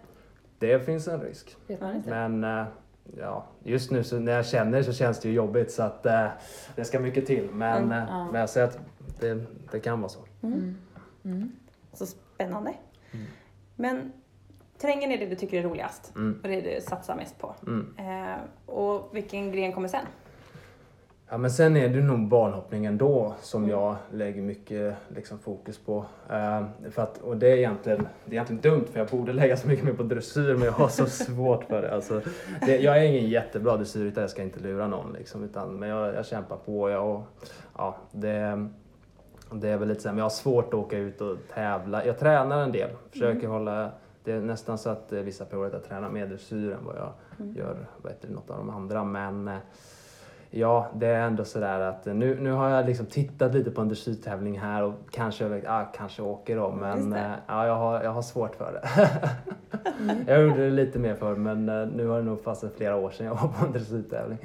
[0.59, 1.57] Det finns en risk.
[2.07, 2.64] Men eh,
[3.18, 6.02] ja, just nu så när jag känner så känns det ju jobbigt så att
[6.76, 7.48] det ska mycket till.
[7.52, 8.24] Men, Mm, ja.
[8.33, 8.79] men jag säger att
[9.20, 10.20] det, det kan vara så.
[10.42, 10.59] Mm.
[10.59, 10.76] Mm.
[11.24, 11.52] Mm.
[11.92, 12.74] Så spännande.
[13.12, 13.26] Mm.
[13.76, 14.12] Men
[14.78, 17.54] terrängen är det du tycker är roligast Mm, och det du satsar mest på.
[17.66, 17.94] mm.
[17.98, 18.36] Eh,
[18.66, 20.06] och vilken gren kommer sen?
[21.28, 23.70] Ja, men sen är det nog barnhoppningen då som Mm.
[23.76, 26.04] jag lägger mycket liksom, fokus på.
[26.30, 29.56] Eh, för att, och det är, egentligen, det är egentligen dumt för jag borde lägga
[29.56, 31.94] så mycket mer på dressyr men jag har så svårt för det.
[31.94, 32.20] Alltså,
[32.66, 35.12] det jag är ingen jättebra dressyrryttare, jag ska inte lura någon.
[35.12, 36.90] Liksom, utan, men jag, jag kämpar på.
[36.90, 37.22] Jag, och,
[37.78, 38.68] ja, det,
[39.52, 42.06] det är väl lite så här, men jag har svårt att åka ut och tävla.
[42.06, 43.90] Jag tränar en del, försöker hålla
[44.26, 47.12] det är nästan så att eh, vissa perioder jag tränar mer dressyr än vad jag
[47.40, 47.54] Mm.
[47.56, 49.04] gör vad heter det, något av de andra.
[49.04, 49.54] Men eh,
[50.50, 53.80] ja, det är ändå sådär att eh, nu, nu har jag liksom tittat lite på
[53.80, 56.62] en dressyrtävling här och kanske, ah, kanske åker då.
[56.94, 57.12] Just Men
[57.46, 59.10] ja, jag, har, jag har svårt för det.
[60.32, 63.26] jag gjorde det lite mer för men nu har det nog passat flera år sedan
[63.26, 64.38] jag var på en dressyrtävling.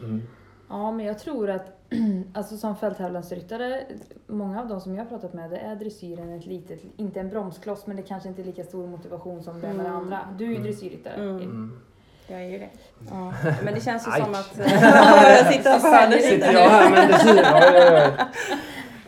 [0.00, 0.22] Mm.
[0.68, 1.79] Ja, men jag tror att
[2.34, 3.82] alltså som fälttävlansryttare,
[4.26, 7.28] många av de som jag har pratat med, det är dressyren ett litet, inte en
[7.28, 10.00] bromskloss, men det kanske inte är lika stor motivation som det är med det Mm.
[10.02, 10.18] andra.
[10.38, 10.66] Du är ju Mm.
[10.66, 11.14] dressyrryttare.
[11.14, 11.36] Mm.
[11.36, 11.80] Mm.
[12.26, 12.68] Jag är ju det.
[13.10, 13.32] Ja.
[13.64, 14.20] Men det känns ju Aj.
[14.20, 14.58] som att...
[14.58, 17.42] jag sitter och hör lite Sitter jag här med dressyr?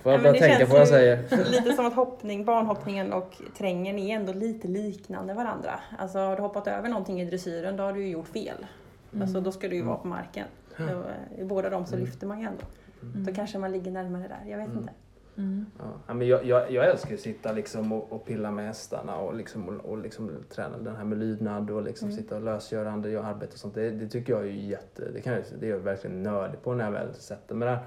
[0.03, 1.19] Får Ja, jag bara tänka på vad jag säger.
[1.51, 5.81] Lite som att hoppning, barnhoppningen och trängen är ändå lite liknande varandra.
[5.99, 8.67] Alltså har du hoppat över någonting i dressyren då har du ju gjort fel.
[9.13, 9.23] Mm.
[9.23, 9.89] Alltså då ska du ju Mm.
[9.89, 10.47] vara på marken.
[10.79, 10.81] Och,
[11.11, 12.05] eh, I båda dem så Mm.
[12.07, 12.65] lyfter man ju ändå.
[13.03, 13.25] Mm.
[13.25, 14.79] Då kanske man ligger närmare där, jag vet Mm.
[14.79, 14.93] inte.
[15.37, 15.67] Mm.
[16.07, 19.17] Ja, men jag, jag, jag älskar ju att sitta liksom och, och pilla med hästarna
[19.17, 22.23] och, liksom, och, och liksom träna den här med lydnad och liksom Mm.
[22.23, 23.75] sitta och lösgörande, göra arbete och sånt.
[23.75, 26.75] Det, det tycker jag är jätte, det, kan jag, det är jag verkligen nördig på
[26.75, 27.79] när jag väl sätter mig där.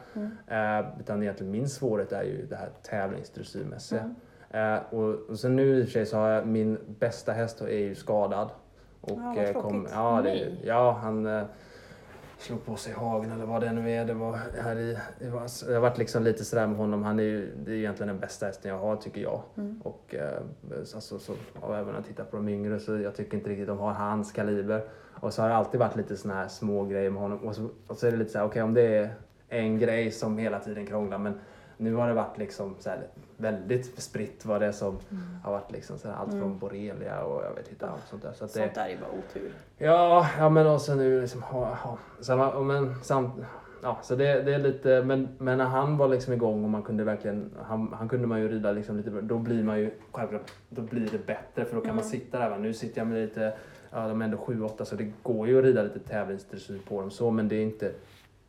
[0.47, 0.85] Mm.
[0.85, 4.13] Eh, utan egentligen min svårighet är ju det här tävlingsdressyrmässiga.
[4.51, 4.73] Mm.
[4.75, 7.61] Eh, och, och sen nu i och för sig så har jag, min bästa häst
[7.61, 8.49] är ju skadad.
[9.01, 9.91] Och, Ja, vad eh, tråkigt.
[9.93, 11.43] ja, det, ja, han eh,
[12.45, 14.05] slog på sig hagen eller vad det nu är.
[14.05, 17.03] Det var här i, var, det har varit liksom lite sådär med honom.
[17.03, 19.41] Han är ju, det är egentligen den bästa hästen jag har tycker jag.
[19.57, 19.81] Mm.
[19.83, 20.41] Och, eh,
[20.83, 23.49] så, så, så, och även när jag tittar på de yngre så jag tycker inte
[23.49, 24.83] riktigt de har hans kaliber.
[25.19, 27.39] Och så har det alltid varit lite såna här små grejer med honom.
[27.39, 29.09] Och så, och så är det lite så här, okej om det är
[29.49, 31.39] en grej som hela tiden krånglar men
[31.77, 33.07] nu har det varit liksom så här
[33.37, 34.97] väldigt spritt vad det är som
[35.43, 36.59] har varit liksom så här, allt från Mm.
[36.59, 38.33] borrelia och jag vet inte allt sånt där.
[38.33, 39.51] Så att det, Sånt där är bara otur.
[39.77, 41.73] Ja, ja men och sen nu liksom, ha,
[42.27, 43.33] ha, och men samt,
[43.83, 46.83] ja så det, det är lite, men, men när han var liksom igång och man
[46.83, 50.51] kunde verkligen, han, han kunde man ju rida liksom lite, då blir man ju, självklart,
[50.69, 51.95] då blir det bättre för då kan Mm.
[51.95, 52.57] man sitta där va.
[52.57, 53.53] Nu sitter jag med lite,
[53.91, 57.11] ja de är ändå 7-8 så det går ju att rida lite tävlingsdressyr på dem
[57.11, 57.91] så men det är inte,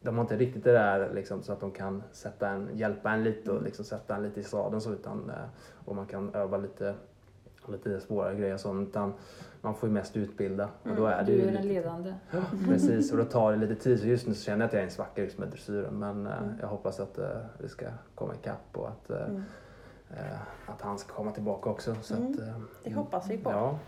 [0.00, 3.22] de har inte riktigt det där liksom, så att de kan sätta en, hjälpa en
[3.24, 5.36] lite och liksom sätta en lite i sadeln så utan, eh,
[5.84, 6.94] och man kan öva lite,
[7.68, 8.88] lite svårare grejer och sånt.
[8.88, 9.12] Utan
[9.60, 12.14] man får ju mest utbilda och då är det Du ju är den ledande.
[12.30, 13.12] Ja, precis.
[13.12, 14.00] Och då tar det lite tid.
[14.00, 15.98] Så just nu så känner jag att jag är en svacka just med dressyren.
[15.98, 16.54] Men eh, Mm.
[16.60, 17.28] jag hoppas att eh,
[17.58, 19.42] det ska komma ikapp och att, eh, Mm.
[20.10, 21.94] eh, att han ska komma tillbaka också.
[22.02, 22.30] Så Mm.
[22.32, 22.38] att,
[22.84, 23.50] Det hoppas vi på.
[23.50, 23.78] Ja.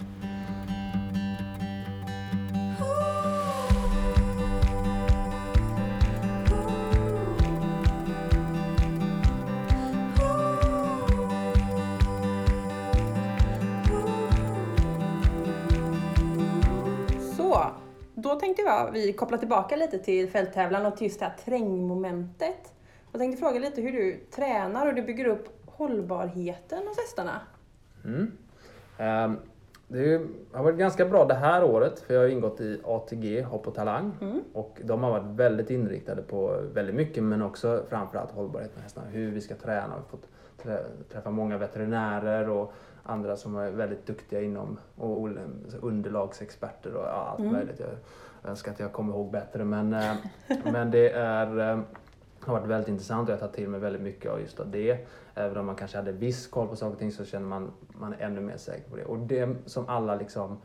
[18.86, 22.72] Vi kopplar tillbaka lite till fälttävlan och till just det här trängmomentet.
[23.12, 27.40] Jag tänkte fråga lite hur du tränar och du bygger upp hållbarheten hos hästarna.
[28.04, 28.32] Mm.
[28.98, 29.36] Ehm,
[29.88, 30.20] det
[30.52, 33.74] har varit ganska bra det här året för jag har ingått i ATG, Hopp och
[33.74, 34.12] Talang.
[34.20, 34.40] Mm.
[34.52, 39.06] Och de har varit väldigt inriktade på väldigt mycket men också framförallt hållbarhet med hästarna.
[39.06, 39.86] Hur vi ska träna.
[39.86, 40.28] Vi har fått
[40.62, 45.38] trä- träffa många veterinärer och andra som är väldigt duktiga inom och ol-
[45.82, 47.52] underlagsexperter och allt Mm.
[47.52, 47.80] möjligt.
[48.42, 50.14] Jag önskar att jag kommer ihåg bättre men, eh,
[50.72, 51.80] men det är, eh,
[52.40, 54.70] har varit väldigt intressant och jag har tagit till mig väldigt mycket av just av
[54.70, 55.06] det.
[55.34, 58.12] Även om man kanske hade viss koll på saker och ting så känner man man
[58.12, 59.04] är ännu mer säker på det.
[59.04, 60.58] Och det som alla liksom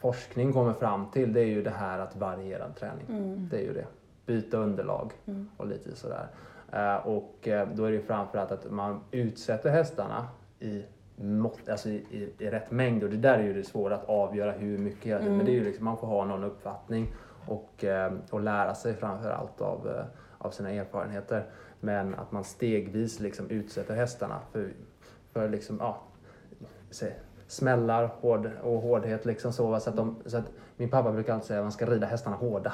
[0.00, 3.06] forskning kommer fram till det är ju det här att variera träning.
[3.08, 3.48] Mm.
[3.50, 3.86] Det är ju det.
[4.26, 5.48] Byta underlag Mm.
[5.56, 6.26] och lite sådär.
[6.72, 7.34] Eh, och
[7.74, 10.28] då är det ju framförallt att man utsätter hästarna
[10.58, 10.84] i,
[11.20, 14.08] mått, alltså i, i, i rätt mängd och det där är ju det svåra att
[14.08, 15.36] avgöra hur mycket hela tiden.
[15.36, 17.12] Men det är ju liksom, man får ha någon uppfattning
[17.46, 20.04] och, eh, och lära sig framförallt av, eh,
[20.38, 21.44] av sina erfarenheter.
[21.80, 24.68] Men att man stegvis liksom utsätter hästarna för,
[25.32, 25.98] för liksom, ja,
[26.90, 27.12] se,
[27.46, 29.24] smällar hård, och hårdhet.
[29.24, 31.86] Liksom så, så, att de, så att min pappa brukar alltid säga att man ska
[31.86, 32.72] rida hästarna hårda.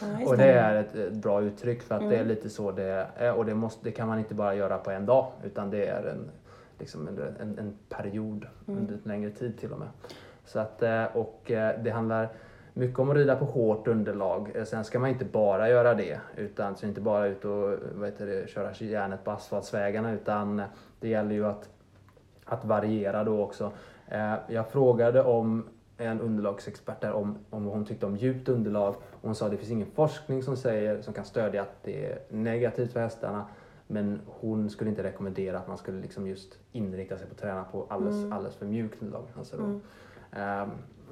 [0.00, 2.28] Ja, Och det är ett, ett bra uttryck för att det är Mm.
[2.28, 3.34] lite så det är.
[3.34, 6.02] Och det, måste, det kan man inte bara göra på en dag utan det är
[6.04, 6.30] en,
[6.78, 8.80] liksom en, en, en period Mm.
[8.80, 9.88] under ett längre tid till och med.
[10.44, 12.28] Så att, eh, och eh, det handlar
[12.74, 14.50] mycket om att rida på hårt underlag.
[14.54, 18.04] Eh, Sen ska man inte bara göra det, utan så inte bara ut och vad
[18.08, 20.62] heter det, köra järnet på asfaltsvägarna utan
[21.00, 21.68] det gäller ju att,
[22.44, 23.72] att variera då också.
[24.48, 29.34] Jag frågade om en underlagsexpert där om, om hon tyckte om djupt underlag och hon
[29.34, 32.92] sa att det finns ingen forskning som säger som kan stödja att det är negativt
[32.92, 33.44] för hästarna.
[33.90, 37.64] Men hon skulle inte rekommendera att man skulle liksom just inrikta sig på att träna
[37.64, 38.32] på alldeles, Mm.
[38.32, 39.24] alldeles för mjukt underlag.
[39.38, 39.80] Alltså Mm.
[40.32, 40.70] Ehm,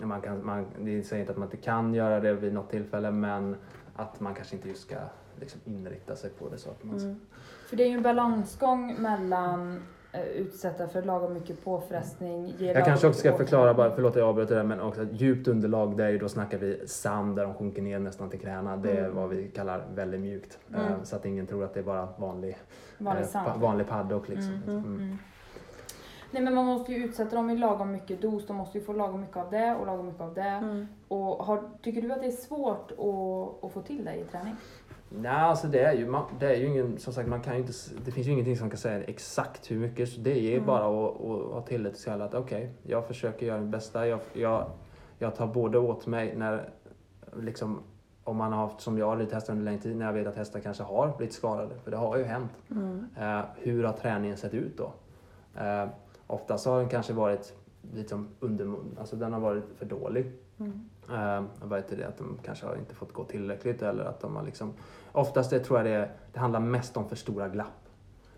[0.09, 3.11] man kan, man, det säger inte att man inte kan göra det vid något tillfälle
[3.11, 3.57] men
[3.97, 4.97] att man kanske inte just ska
[5.41, 6.59] liksom inrikta sig på det.
[6.59, 7.21] Så att man, Mm.
[7.69, 9.83] För det är ju en balansgång mellan
[10.35, 14.63] utsätta för lagom mycket påfrestning, Jag kanske också ska förklara, bara, förlåt jag avbryter det,
[14.63, 17.83] men också att djupt underlag, det är ju då snackar vi sand där de sjunker
[17.83, 18.77] ner nästan till knäna.
[18.77, 19.17] Det är Mm.
[19.17, 20.59] vad vi kallar väldigt mjukt.
[20.69, 20.81] Mm.
[20.81, 22.57] Ehm, Så att ingen tror att det är bara vanlig,
[22.99, 23.47] Vanlig eh, sand.
[23.47, 24.53] pa- vanlig paddock liksom.
[24.67, 24.85] Mm, Mm.
[24.97, 25.19] Mm.
[26.31, 28.93] Nej men man måste ju utsätta dem i lagom mycket dos, de måste ju få
[28.93, 30.41] lagom mycket av det och lagom mycket av det.
[30.43, 30.87] Mm.
[31.09, 34.55] Och har, tycker du att det är svårt att, att få till det i träning?
[35.21, 37.61] Nej, alltså det är ju, man, det är ju ingen, som sagt man kan ju
[37.61, 37.73] inte,
[38.05, 40.09] det finns ju ingenting som kan säga exakt hur mycket.
[40.09, 40.67] Så det är Mm.
[40.67, 44.07] bara att, att ha tillit till att okej, jag försöker göra mitt bästa.
[44.09, 44.71] Jag, jag,
[45.19, 46.69] jag tar både åt mig när,
[47.37, 47.79] liksom,
[48.25, 50.37] om man har haft, som jag, lite hästar under längre tid, när jag vet att
[50.37, 51.75] hästar kanske har blivit skadade.
[51.85, 52.51] För det har ju hänt.
[52.71, 53.07] Mm.
[53.21, 54.93] Eh, hur har träningen sett ut då?
[55.61, 55.89] Eh,
[56.27, 57.55] oftast har den kanske varit
[57.95, 60.33] lite som under, alltså den har varit för dålig.
[60.59, 60.89] Mm.
[61.11, 64.37] Uh, vad heter det, att de kanske har inte fått gå tillräckligt eller att de
[64.37, 64.73] har liksom...
[65.13, 67.89] Oftast det tror jag det, det handlar mest om för stora glapp.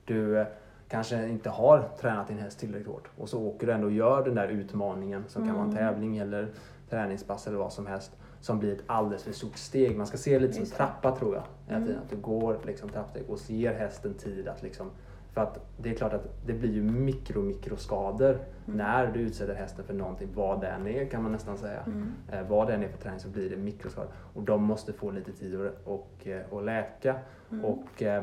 [0.04, 0.46] Du eh,
[0.88, 4.24] kanske inte har tränat din häst tillräckligt hårt och så åker du ändå och gör
[4.24, 5.84] den där utmaningen som kan vara en Mm.
[5.84, 6.48] tävling eller
[6.90, 9.96] träningspass eller vad som helst som blir ett alldeles för stort steg.
[9.96, 11.76] Man ska se lite som trappa tror jag.
[11.76, 11.98] Mm.
[12.02, 14.90] Att du går liksom trappsteg och ger hästen tid att liksom
[15.38, 18.78] för att det är klart att det blir ju mikro mikroskador Mm.
[18.78, 21.80] när du utsätter hästen för någonting, vad det än är kan man nästan säga.
[21.86, 22.12] Mm.
[22.32, 24.10] Eh, vad det än är för träning så blir det mikroskador.
[24.34, 27.16] Och de måste få lite tid att och, eh, och läka.
[27.50, 27.64] Mm.
[27.64, 28.22] Och eh,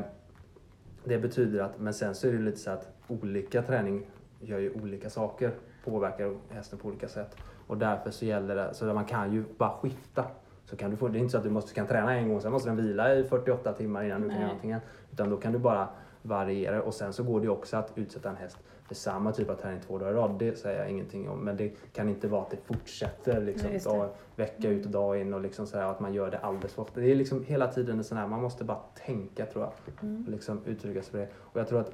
[1.04, 4.06] det betyder att, men sen så är det lite så att olika träning
[4.40, 5.50] gör ju olika saker,
[5.84, 7.36] påverkar hästen på olika sätt.
[7.66, 10.24] Och därför så gäller det, så att man kan ju bara skifta.
[10.64, 12.40] Så kan du få, det är inte så att du måste, kan träna en gång,
[12.40, 14.76] sen måste den vila i 48 timmar innan du kan göra någonting.
[15.12, 15.88] Utan då kan du bara
[16.26, 18.58] variera och sen så går det också att utsätta en häst
[18.88, 20.38] för samma typ av träning två dagar i rad.
[20.38, 21.38] Det säger jag ingenting om.
[21.38, 23.90] Men det kan inte vara att det fortsätter liksom, Nej, det.
[23.90, 26.72] dag, vecka ut och dag in och liksom så här, att man gör det alldeles
[26.72, 27.00] för ofta.
[27.00, 30.24] Det är liksom hela tiden en sån här, man måste bara tänka tror jag Mm.
[30.24, 31.28] och liksom uttrycka sig för det.
[31.36, 31.92] Och jag tror att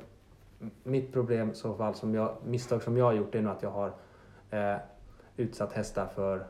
[0.83, 3.63] mitt problem i så fall, som jag, misstag som jag har gjort, är nog att
[3.63, 3.93] jag har
[4.51, 4.77] eh,
[5.37, 6.47] utsatt hästar för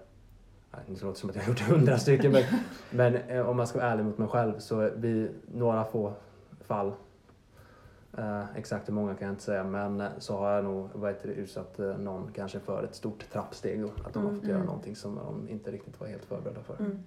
[0.87, 2.43] Det låter som att jag har gjort hundra stycken men,
[2.91, 6.13] men eh, om man ska vara ärlig mot mig själv så vid några få
[6.61, 6.93] fall
[8.19, 11.11] eh, exakt hur många kan jag inte säga men eh, så har jag nog vad
[11.11, 14.41] heter det, utsatt eh, någon kanske för ett stort trappsteg då, att de har Mm,
[14.41, 14.67] fått göra mm.
[14.67, 16.77] någonting som de inte riktigt var helt förberedda för.
[16.81, 16.99] Mm.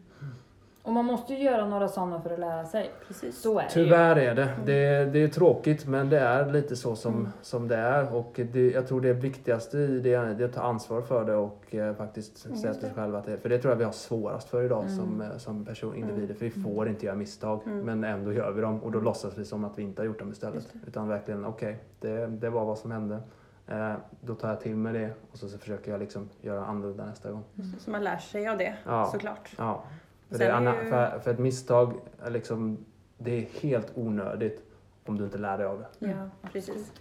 [0.86, 2.91] Och man måste ju göra några sådana för att lära sig.
[3.08, 3.41] Precis.
[3.41, 3.86] Så är det ju.
[3.86, 4.50] Tyvärr är det.
[4.65, 5.06] det.
[5.06, 7.28] Det är tråkigt men det är lite så som, Mm.
[7.41, 8.15] som det är.
[8.15, 11.76] Och det, jag tror det viktigaste i det är att ta ansvar för det och
[11.76, 13.91] eh, faktiskt Mm, säga till sig själv att det, För det tror jag vi har
[13.91, 14.95] svårast för idag Mm.
[14.95, 16.34] som, eh, som person, individer.
[16.34, 16.63] För vi Mm.
[16.76, 17.80] får inte göra misstag Mm.
[17.80, 20.19] men ändå gör vi dem och då låtsas vi som att vi inte har gjort
[20.19, 20.74] dem istället.
[20.88, 23.19] Utan verkligen okej, det, det var vad som hände.
[23.67, 27.06] Eh, då tar jag till mig det och så, så försöker jag liksom göra annorlunda
[27.06, 27.43] nästa gång.
[27.80, 29.10] Så man lär sig av det, Ja.
[29.12, 29.50] såklart.
[29.58, 29.84] Ja,
[30.30, 31.94] för, det, anna- för, för ett misstag,
[32.26, 32.86] är liksom,
[33.18, 34.64] det är helt onödigt
[35.06, 36.08] om du inte lär dig av det.
[36.08, 36.92] Ja, precis.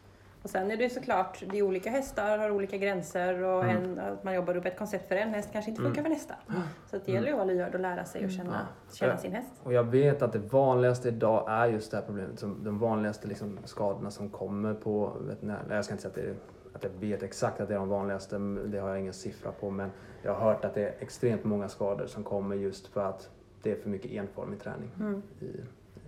[0.43, 3.77] Och sen är det såklart, det är olika hästar har olika gränser och Mm.
[3.85, 6.05] en, att man jobbar upp ett koncept för en häst kanske inte funkar Mm.
[6.05, 6.35] för nästa.
[6.91, 8.37] Så att det gäller ju att vara lyhörd och lära sig och Mm.
[8.37, 8.95] känna, Ja.
[8.95, 9.53] känna sin häst.
[9.63, 12.39] Och jag vet att det vanligaste idag är just det här problemet.
[12.39, 15.59] Som de vanligaste liksom skadorna som kommer på veterinär.
[15.69, 16.35] Nej, jag ska inte säga att, det är,
[16.75, 19.71] att jag vet exakt att det är de vanligaste, det har jag ingen siffra på.
[19.71, 19.91] Men
[20.23, 23.31] jag har hört att det är extremt många skador som kommer just för att
[23.63, 24.91] det är för mycket enformig träning.
[25.01, 25.23] Mm.
[25.41, 25.47] I,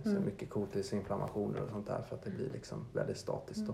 [0.03, 0.25] så Mm.
[0.25, 3.67] mycket kortisinflammationer och sånt där för att det blir liksom väldigt statiskt.
[3.67, 3.73] Då.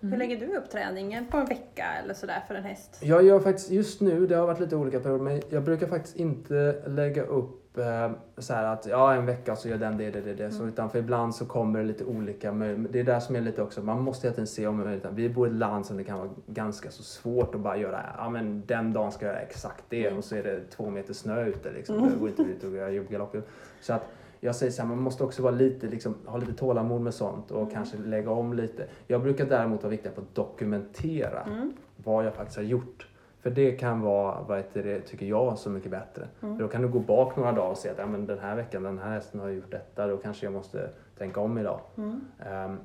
[0.00, 2.98] Hur lägger du upp träningen på en vecka eller sådär för en häst?
[3.02, 6.16] Jag gör faktiskt just nu, det har varit lite olika perioder, men jag brukar faktiskt
[6.16, 10.34] inte lägga upp eh, så att ja, en vecka så gör den det, det, det,
[10.34, 10.50] det.
[10.50, 10.68] Så, Mm.
[10.72, 12.52] utan för ibland så kommer det lite olika.
[12.90, 15.14] Det är där som är lite också, man måste hela tiden se om möjligheten.
[15.14, 18.02] Vi bor i ett land som det kan vara ganska så svårt att bara göra,
[18.18, 20.18] ja men den dagen ska jag göra exakt det Mm.
[20.18, 21.96] och så är det två meter snö ute liksom.
[21.98, 22.10] Mm.
[22.10, 23.36] Det går inte ut och göra jobbgalopp.
[23.80, 24.02] Så att
[24.40, 27.50] jag säger så här, man måste också vara lite, liksom, ha lite tålamod med sånt
[27.50, 27.74] och Mm.
[27.74, 28.86] kanske lägga om lite.
[29.06, 31.72] Jag brukar däremot vara viktig på att dokumentera Mm.
[31.96, 33.06] vad jag faktiskt har gjort.
[33.40, 36.28] För det kan vara, vad heter det, tycker jag, så mycket bättre.
[36.42, 36.56] Mm.
[36.56, 38.56] För då kan du gå bak några dagar och se att ja, men den här
[38.56, 41.80] veckan, den här hästen har gjort detta, då kanske jag måste tänka om idag.
[41.96, 42.20] Mm.
[42.46, 42.78] Ehm,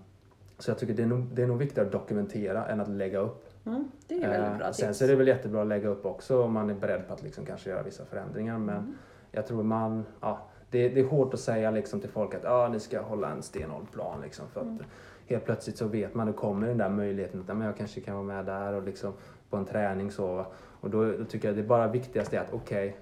[0.57, 3.19] så jag tycker det är, nog, det är nog viktigare att dokumentera än att lägga
[3.19, 3.47] upp.
[3.65, 3.91] Mm.
[4.07, 4.97] Det är väldigt bra sen tips.
[4.99, 7.23] så är det väl jättebra att lägga upp också om man är beredd på att
[7.23, 8.57] liksom kanske göra vissa förändringar.
[8.57, 8.93] Men Mm.
[9.31, 12.67] jag tror man, ja, det, det är hårt att säga liksom till folk att ah,
[12.67, 14.21] ni ska hålla en stenhård plan.
[14.21, 14.83] Liksom, för att Mm.
[15.27, 18.15] helt plötsligt så vet man, då kommer den där möjligheten att men jag kanske kan
[18.15, 19.13] vara med där och liksom
[19.51, 20.45] på en träning så.
[20.81, 22.97] Och då, då tycker jag det bara viktigaste är att okej,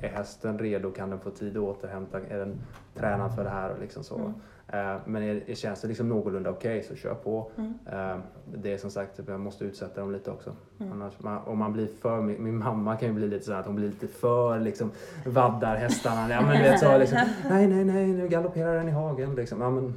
[0.00, 0.90] är hästen redo?
[0.90, 2.20] Kan den få tid att återhämta?
[2.20, 2.60] Är den
[2.94, 3.70] tränad för det här?
[3.70, 4.16] Och liksom så.
[4.16, 4.32] Mm.
[4.68, 7.50] Eh, men är, är, känns det liksom någorlunda okej så kör på.
[7.56, 7.74] Mm.
[7.86, 8.16] Eh,
[8.54, 10.52] det är som sagt, jag måste utsätta dem lite också.
[10.80, 10.92] Mm.
[10.92, 13.60] Annars, man, om man blir för, min, min mamma kan ju bli lite så här
[13.60, 14.90] att hon blir lite för liksom
[15.26, 16.30] vaddar hästarna.
[16.30, 17.18] Ja, men vet, så, liksom,
[17.50, 19.34] nej, nej, nej, nu galopperar den i hagen.
[19.34, 19.60] Liksom.
[19.60, 19.94] Ja, men,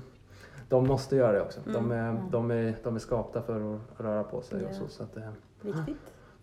[0.69, 1.59] de måste göra det också.
[1.73, 2.31] De, är, Mm.
[2.31, 4.65] de, är, de är skapta för att röra på sig.
[4.65, 5.17] Och så, så att,
[5.61, 5.97] Viktigt.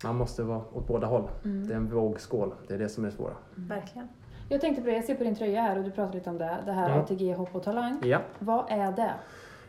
[0.04, 1.28] man måste vara åt båda håll.
[1.44, 1.66] Mm.
[1.66, 2.54] Det är en vågskål.
[2.68, 3.32] Det är det som är svåra.
[3.54, 4.08] Verkligen.
[4.48, 6.38] Jag tänkte på det, jag ser på din tröja här och du pratar lite om
[6.38, 6.58] det.
[6.66, 6.96] Det här Ja.
[7.02, 8.00] ATG hopp och talang.
[8.04, 8.20] Ja.
[8.38, 9.14] Vad är det?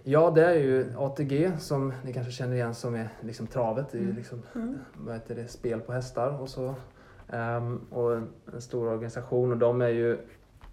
[0.03, 3.91] Ja, det är ju ATG som ni kanske känner igen som är liksom travet.
[3.91, 4.17] Det är ju Mm.
[4.17, 4.77] liksom, Mm.
[4.97, 6.75] vad heter det, spel på hästar och så.
[7.29, 10.17] Ehm, och en, stor organisation och de är ju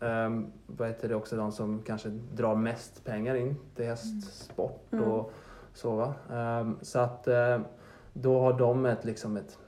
[0.01, 5.05] um, vad heter det också de som kanske drar mest pengar in till hästsport Mm.
[5.05, 5.33] och
[5.75, 5.97] så.
[5.97, 6.15] Va?
[6.33, 7.59] Ehm, så att eh,
[8.21, 9.59] då har de ett liksom ett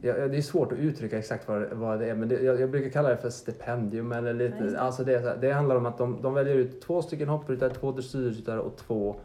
[0.00, 2.70] Ja, det är svårt att uttrycka exakt vad, vad det är, men det, jag, jag
[2.70, 4.64] brukar kalla det för stipendium eller Ja, lite.
[4.64, 4.80] det.
[4.80, 8.60] Alltså det, det handlar om att de, de väljer ut två stycken hoppryttare, två dressyrryttare
[8.60, 9.16] och två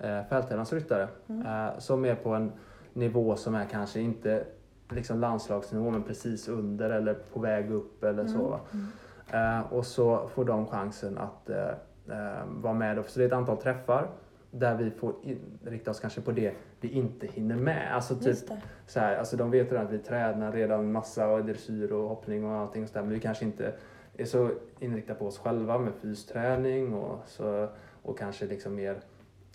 [0.00, 1.08] eh, fälttävlansryttare.
[1.28, 1.46] Mm.
[1.46, 2.52] Eh, som är på en
[2.92, 4.44] nivå som är kanske inte
[4.90, 8.60] liksom landslagsnivå men precis under eller på väg upp eller så.
[8.72, 9.58] Mm.
[9.58, 11.68] Eh, och så får de chansen att eh,
[12.08, 13.04] eh, vara med.
[13.06, 14.08] Så det är ett antal träffar
[14.50, 17.94] där vi får inrikta oss kanske på det vi inte hinner med.
[17.94, 18.38] Alltså typ
[18.86, 22.44] så här, alltså de vet redan att vi tränar redan massa och dressyr och hoppning
[22.44, 23.72] och allting och så där, men vi kanske inte
[24.16, 27.68] är så inriktade på oss själva med fysträning och, så,
[28.02, 28.96] och kanske liksom mer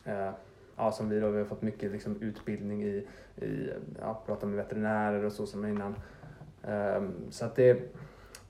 [0.06, 0.32] eh,
[0.82, 3.70] Ja, som vi då, vi har fått mycket liksom utbildning i, i
[4.02, 5.96] ja, prata med veterinärer och så som innan.
[6.64, 7.96] Ehm, så att det,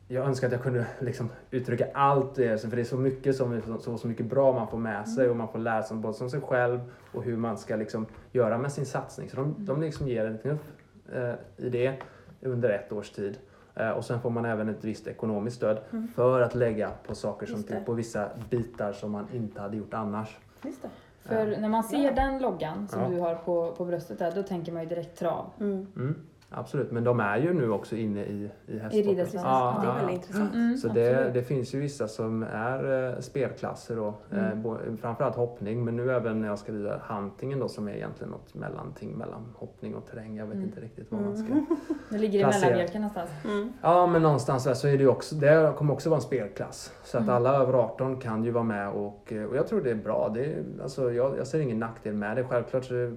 [0.08, 3.62] jag önskar att jag kunde liksom uttrycka allt det, för det är så mycket, som,
[3.80, 6.30] så, så mycket bra man får med sig och man får lära sig både som
[6.30, 6.80] sig själv
[7.14, 9.30] och hur man ska liksom göra med sin satsning.
[9.30, 10.72] Så de, de liksom ger en knuff
[11.14, 11.96] eh, i det
[12.42, 13.38] under ett års tid.
[13.76, 16.08] Eh, och sen får man även ett visst ekonomiskt stöd Mm.
[16.16, 19.94] för att lägga på saker som typ på vissa bitar som man inte hade gjort
[19.94, 20.38] annars.
[20.66, 20.90] Just det.
[21.22, 22.12] För när man ser Ja.
[22.12, 23.10] den loggan som Ja.
[23.10, 25.46] du har på, på bröstet där, då tänker man ju direkt trav.
[25.60, 25.88] Mm.
[25.96, 26.16] Mm,
[26.50, 29.10] absolut, men de är ju nu också inne i, i hästsporten.
[29.10, 29.42] ridhästen.
[29.44, 30.54] Ja, det är ja, väldigt intressant.
[30.56, 34.08] Mm, Så det, det finns ju vissa som är eh, spelklasser då.
[34.32, 34.62] Eh, Mm.
[34.62, 38.32] bo- framförallt hoppning men nu även när jag ska rida huntingen då som är egentligen
[38.32, 40.38] något mellanting mellan hoppning och terräng.
[40.38, 40.66] Jag vet Mm.
[40.68, 41.52] inte riktigt vad man ska...
[41.52, 41.66] Mm.
[42.10, 42.62] Det ligger i Placera.
[42.62, 43.30] mellanbjälken någonstans.
[43.46, 43.74] Mm.
[43.82, 46.94] Ja men någonstans där så är det ju också, det kommer också vara en spelklass.
[47.04, 47.36] Så att Mm.
[47.36, 50.32] alla över 18 kan ju vara med och, eh, och jag tror det är bra.
[50.34, 52.44] Det är, alltså, jag, jag ser ingen nackdel med det.
[52.44, 53.10] Självklart så eh,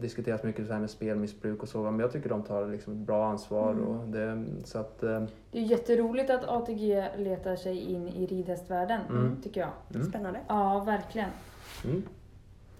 [0.00, 2.98] diskuteras mycket så här med spelmissbruk och så men jag tycker de tar liksom ett
[2.98, 3.70] bra ansvar.
[3.72, 3.86] Mm.
[3.88, 9.00] Och det, så att, eh, Det är jätteroligt att ATG letar sig in i ridhästvärlden,
[9.08, 9.36] Mm.
[9.42, 9.70] tycker jag.
[9.94, 10.40] mm, Spännande.
[10.48, 11.28] Ja, verkligen.
[11.84, 12.02] mm.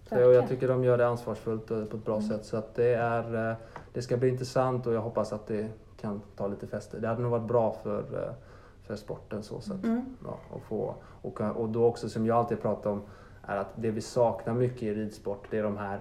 [0.08, 0.34] Så verkligen.
[0.40, 2.28] jag tycker de gör det ansvarsfullt och på ett bra Mm.
[2.28, 2.44] sätt.
[2.44, 3.56] Så att det, är, eh,
[3.92, 5.68] det ska bli intressant och jag hoppas att det
[6.00, 6.98] kan ta lite fäste.
[7.00, 8.32] Det hade nog varit bra för, eh,
[8.82, 9.84] för sporten så sätt.
[9.84, 10.16] Mm.
[10.24, 13.02] Ja, och, få, och, och då också som jag alltid pratar om
[13.46, 16.00] är att det vi saknar mycket i ridsport det är de här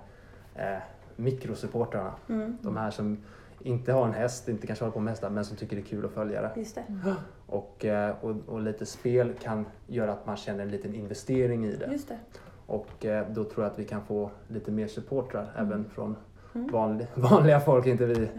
[0.56, 0.78] eh,
[1.16, 2.14] mikrosupportrarna.
[2.30, 2.58] Mm.
[2.62, 3.18] De här som
[3.62, 5.86] inte har en häst, inte kanske håller på med hästar men som tycker det är
[5.86, 6.52] kul att följa det.
[6.56, 6.84] Just det.
[7.48, 11.76] Och, eh, och, och lite spel kan göra att man känner en liten investering i
[11.76, 11.88] det.
[11.92, 12.18] Just det.
[12.66, 15.68] Och eh, då tror jag att vi kan få lite mer supportrar Mm.
[15.68, 16.16] även från
[16.56, 16.72] Mm.
[16.72, 18.30] vanlig, vanliga folk, inte vi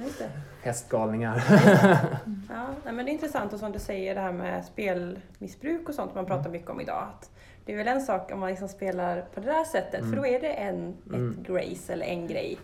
[0.62, 1.44] hästgalningar.
[2.50, 6.14] Ja, men det är intressant och som du säger det här med spelmissbruk och sånt
[6.14, 6.36] man Mm.
[6.36, 7.02] pratar mycket om idag.
[7.14, 7.30] Att
[7.64, 10.10] det är väl en sak om man liksom spelar på det där sättet Mm.
[10.10, 11.30] för då är det en, Mm.
[11.40, 12.58] ett grace eller en grej.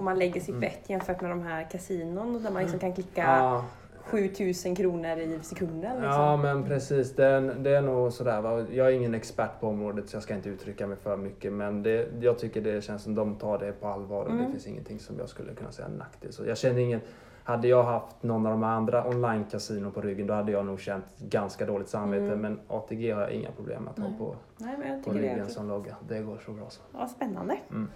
[0.00, 0.60] Om man lägger sitt Mm.
[0.60, 3.64] bett jämfört med de här kasinon där man liksom kan klicka Ja,
[4.04, 5.80] 7000 kronor i sekunden.
[5.96, 6.02] Liksom.
[6.22, 8.40] Ja men precis, det är, det är nog sådär.
[8.40, 8.64] Va?
[8.72, 11.82] Jag är ingen expert på området så jag ska inte uttrycka mig för mycket men
[11.82, 14.44] det, jag tycker det känns som de tar det på allvar och Mm.
[14.44, 16.32] det finns ingenting som jag skulle kunna säga nackdel.
[16.32, 17.00] Så jag känner ingen,
[17.44, 19.44] hade jag haft någon av de andra online
[19.94, 22.40] på ryggen då hade jag nog känt ganska dåligt samvete Mm.
[22.40, 25.46] men ATG har jag inga problem att ha på, Nej, men jag på ryggen är
[25.46, 25.96] som logga.
[26.08, 26.80] Det går så bra så.
[26.92, 27.56] ja, spännande.
[27.70, 27.88] Mm.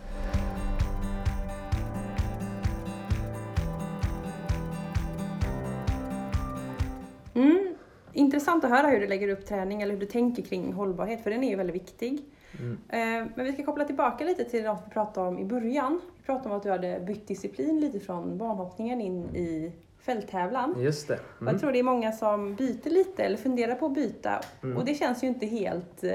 [8.35, 11.31] Intressant att höra hur du lägger upp träning eller hur du tänker kring hållbarhet, för
[11.31, 12.23] den är ju väldigt viktig.
[12.59, 12.79] Mm.
[12.89, 16.01] Eh, Men vi ska koppla tillbaka lite till något vi pratade om i början.
[16.19, 20.75] Vi pratade om att du hade bytt disciplin lite från banhoppningen in i fälttävlan.
[20.81, 21.19] Just det.
[21.41, 21.53] Mm.
[21.53, 24.77] Jag tror det är många som byter lite eller funderar på att byta Mm.
[24.77, 26.13] och det känns ju inte helt eh,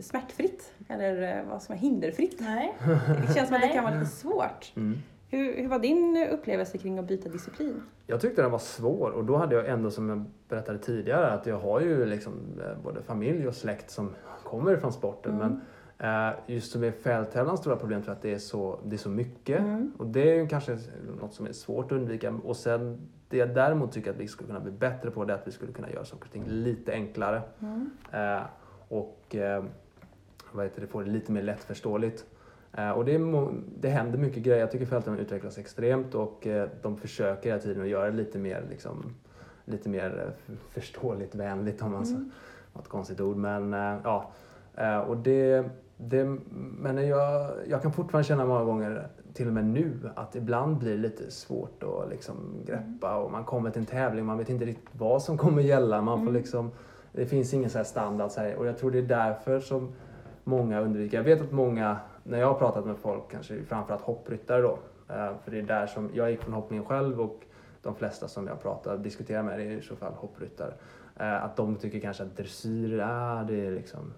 [0.00, 2.36] smärtfritt eller eh, vad som är hinderfritt.
[2.40, 2.74] Nej.
[3.28, 4.72] Det känns som att det kan vara lite svårt.
[4.76, 4.98] Mm.
[5.34, 7.82] Hur, hur var din upplevelse kring att byta disciplin?
[8.06, 11.46] Jag tyckte den var svår och då hade jag ändå som jag berättade tidigare att
[11.46, 14.10] jag har ju liksom eh, både familj och släkt som
[14.44, 15.34] kommer från sporten.
[15.34, 15.60] Mm.
[15.98, 18.96] Men eh, just som är fälttävlans stora problem tror jag att det är så, det
[18.96, 19.60] är så mycket.
[19.60, 19.92] Mm.
[19.98, 20.78] Och det är ju kanske
[21.20, 22.30] något som är svårt att undvika.
[22.44, 25.36] Och sen det jag däremot tycker att vi skulle kunna bli bättre på det är
[25.36, 27.42] att vi skulle kunna göra saker och ting lite enklare.
[27.60, 27.90] Mm.
[28.12, 28.42] Eh,
[28.88, 29.64] och eh,
[30.52, 32.26] vad heter det, få det lite mer lättförståeligt.
[32.78, 33.48] Eh, och det, är
[33.80, 34.60] det händer mycket grejer.
[34.60, 38.38] Jag tycker fälten utvecklas extremt och eh, de försöker hela tiden att göra det lite
[38.38, 39.14] mer, liksom,
[39.64, 42.30] lite mer eh, förståeligt vänligt om man Mm.
[42.78, 43.36] ett konstigt ord.
[43.36, 43.72] Men
[44.04, 44.30] ja,
[45.06, 45.64] och det,
[45.96, 46.24] det,
[46.78, 50.90] men jag, jag kan fortfarande känna många gånger, till och med nu, att ibland blir
[50.90, 54.64] det lite svårt att liksom greppa och man kommer till en tävling, man vet inte
[54.64, 56.00] riktigt vad som kommer gälla.
[56.00, 56.34] Man får Mm.
[56.34, 56.70] liksom,
[57.12, 59.92] det finns ingen så här standard så här, och jag tror det är därför som
[60.44, 61.16] många undviker.
[61.16, 65.30] Jag vet att många, när jag har pratat med folk, kanske framförallt hoppryttare då, eh,
[65.44, 67.40] för det är där som, jag gick från hoppningen själv och
[67.82, 70.74] de flesta som jag pratar, diskuterar med är i så fall hoppryttare.
[71.16, 74.12] Eh, Att de tycker kanske att dressyr, ah, det är liksom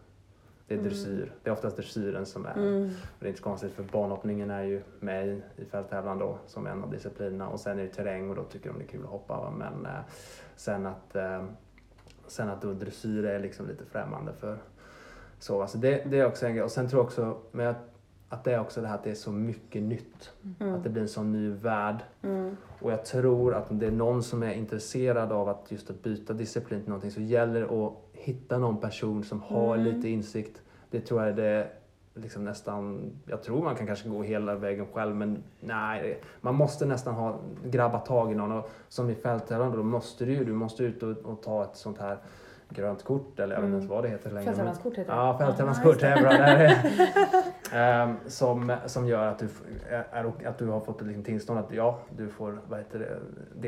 [0.69, 0.89] det är Mm.
[0.91, 1.33] dressyr.
[1.43, 2.91] Det är oftast dressyren som är Mm.
[3.19, 6.67] det är inte så konstigt för banhoppningen är ju med i, i fälttävlan då som
[6.67, 9.05] en av disciplinerna och sen är det terräng och då tycker de det är kul
[9.05, 9.37] att hoppa.
[9.37, 9.51] Va?
[9.59, 10.01] Men eh,
[10.57, 11.45] sen att eh,
[12.27, 14.59] sen att då dressyr är liksom lite främmande för
[15.39, 15.61] så.
[15.63, 16.65] Alltså det, det är också en grej.
[16.65, 17.77] Och sen tror jag också med att,
[18.29, 20.33] att det är också det här att det är så mycket nytt.
[20.61, 20.75] Mm.
[20.75, 21.97] Att det blir en sån ny värld.
[22.23, 22.57] Mm.
[22.81, 26.03] Och jag tror att om det är någon som är intresserad av att just att
[26.03, 29.95] byta disciplin till någonting så gäller det att hitta någon person som har Mm.
[29.95, 30.63] lite insikt.
[30.91, 31.69] Det tror jag är det
[32.15, 36.87] liksom nästan, jag tror man kan kanske gå hela vägen själv men nej, man måste
[36.87, 40.53] nästan ha, grabba tag i någon och som i fälttävlan då måste du ju, du
[40.53, 42.19] måste ut och, och ta ett sånt här
[42.69, 44.45] grönt kort eller jag vet inte ens vad det heter längre.
[44.47, 45.19] Fälttävlanskort heter det.
[45.19, 46.07] Ja, fälttävlanskort det.
[46.09, 46.33] är bra.
[47.73, 49.49] Ehm, som, som gör att du,
[49.91, 52.99] är, är- att du har fått ett liksom tillstånd att ja, du får vad heter
[52.99, 53.19] det,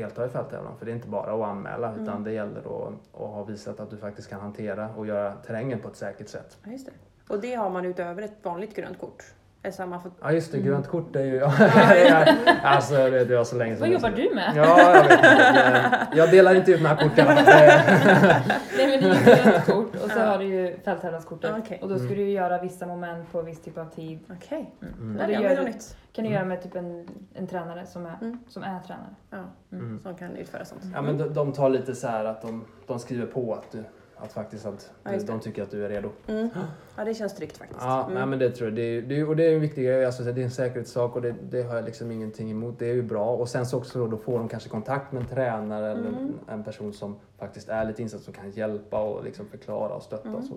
[0.01, 0.77] delta i fälttävlan.
[0.77, 2.23] För det är inte bara att anmäla utan Mm.
[2.23, 5.87] det gäller att, att ha visat att du faktiskt kan hantera och göra terrängen på
[5.87, 6.57] ett säkert sätt.
[6.63, 6.91] Ja, just det.
[7.33, 9.23] Och det har man utöver ett vanligt grönt kort?
[9.63, 10.11] Alltså man får...
[10.21, 10.69] Ja just det, Mm.
[10.69, 11.35] grönt kort är ju...
[11.35, 11.53] Ja,
[12.63, 13.79] alltså det jag så länge sedan.
[13.81, 14.53] Vad jobbar du med?
[14.55, 16.07] Ja, jag vet inte.
[16.13, 17.45] Jag- delar inte ut några kort i alla fall.
[17.45, 18.43] Det-
[18.77, 20.25] Nej men det är ju grönt kort och så Ja.
[20.25, 21.51] har du ju fälttävlanskortet.
[21.55, 21.79] Ja, okej.
[21.81, 22.17] Och då ska Mm.
[22.17, 24.19] du ju göra vissa moment på viss typ av tid.
[24.37, 25.17] Okej, Mm.
[25.17, 25.83] det det det
[26.13, 26.31] kan du Mm.
[26.33, 28.39] göra med typ en, en tränare som är, Mm.
[28.49, 29.15] som är tränare.
[29.29, 29.37] Ja,
[29.77, 29.99] Mm.
[30.03, 30.81] som kan utföra sånt.
[30.95, 33.83] Ja, men de, de tar lite så här att de, de skriver på att, du,
[34.21, 36.09] att faktiskt att Ja, de tycker att du är redo.
[36.27, 36.49] Mm.
[36.97, 37.79] Ja, det känns tryggt faktiskt.
[37.83, 38.13] Ja, Mm.
[38.13, 38.75] nej, men det tror jag.
[38.75, 40.05] Det är, det är, och det är en viktig grej.
[40.05, 42.79] Alltså, det är en säkerhetssak och det, det har jag liksom ingenting emot.
[42.79, 43.35] Det är ju bra.
[43.35, 46.33] Och sen så också då, då får de kanske kontakt med en tränare eller Mm.
[46.47, 50.27] en person som faktiskt är lite insatt som kan hjälpa och liksom förklara och stötta.
[50.27, 50.39] Mm.
[50.39, 50.53] Och så.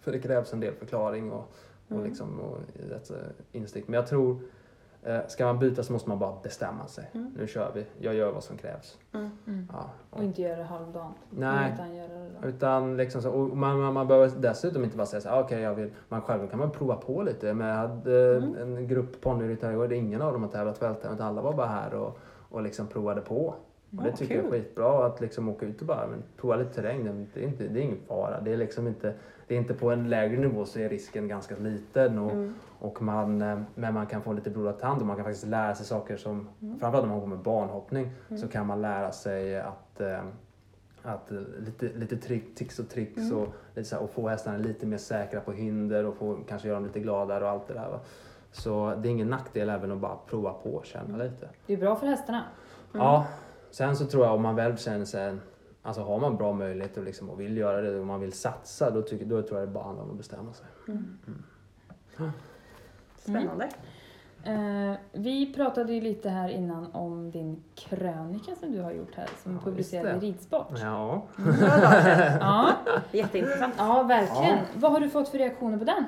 [0.00, 1.52] För det krävs en del förklaring och,
[1.88, 2.04] och, Mm.
[2.04, 2.58] liksom, och
[2.90, 3.16] rätt eh,
[3.52, 3.88] insikt.
[3.88, 4.40] Men jag tror,
[5.28, 7.10] ska man byta så måste man bara bestämma sig.
[7.14, 7.32] Mm.
[7.38, 7.84] Nu kör vi.
[7.98, 8.98] Jag gör vad som krävs.
[9.14, 9.30] Mm.
[9.46, 9.68] Mm.
[9.72, 9.90] Ja.
[10.10, 11.16] Och inte göra det halvdant.
[11.30, 11.72] Nej.
[11.74, 12.08] Utan göra
[12.42, 12.48] det.
[12.48, 15.40] Utan liksom så, och man, man, man behöver dessutom inte bara säga så här, "Ah,
[15.40, 17.54] okej jag vill, man själv kan man prova på lite.
[17.54, 18.56] Men jag hade Mm.
[18.76, 21.94] en grupp ponnyryttare igår, ingen av dem har tävlat fälttävlan utan alla var bara här
[21.94, 22.18] och,
[22.50, 23.54] och liksom provade på.
[23.98, 26.72] Och det tycker jag är skitbra att liksom åka ut och bara men, prova lite
[26.74, 27.04] terräng.
[27.04, 28.40] Det- Det är, inte, det är ingen fara.
[28.40, 29.14] Det är liksom inte,
[29.46, 32.18] det är inte på en lägre nivå så är risken ganska liten.
[32.18, 32.54] Och, Mm.
[32.78, 35.74] Och man, eh, men man kan få lite blodad tand och man kan faktiskt lära
[35.74, 36.78] sig saker som, Mm.
[36.80, 38.38] framförallt om man går med banhoppning, Mm.
[38.42, 40.20] så kan man lära sig att, eh,
[41.02, 43.38] att eh, lite, lite trick, tics och tricks Mm.
[43.38, 46.68] och, lite så här, och få hästarna lite mer säkra på hinder och få, kanske
[46.68, 47.88] göra dem lite gladare och allt det där.
[47.90, 48.00] Va?
[48.52, 51.20] Så det är ingen nackdel även att bara prova på och känna Mm.
[51.20, 51.48] lite.
[51.66, 52.44] Det är bra för hästarna.
[52.92, 53.26] Ja,
[53.70, 55.36] sen så tror jag om man väl känner sig,
[55.82, 58.90] alltså har man bra möjligheter och, liksom, och vill göra det och man vill satsa,
[58.90, 60.66] då, tycker, då tror jag det bara handlar om att bestämma sig.
[60.88, 61.18] Mm.
[63.28, 63.42] Mm.
[63.42, 63.68] Spännande.
[64.44, 69.28] Eh, vi pratade ju lite här innan om din krönika som du har gjort här,
[69.42, 70.26] som Ja, är publicerad i.
[70.26, 70.66] Ridsport.
[70.82, 71.22] Ja.
[71.36, 72.38] Sedan.
[72.40, 72.70] Ja,
[73.12, 73.74] Jätteintressant.
[73.78, 74.56] ja verkligen.
[74.56, 74.64] Ja.
[74.74, 76.04] Vad har du fått för reaktioner på den?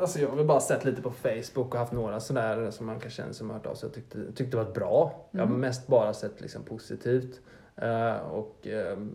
[0.00, 3.00] Alltså jag har väl bara sett lite på Facebook och haft några sådär som man
[3.00, 5.26] kan känna som har hört av sig och tyckte, tyckte det var bra.
[5.30, 5.60] Jag har Mm.
[5.60, 7.40] mest bara sett liksom positivt.
[7.76, 9.12] Eh, och ehm,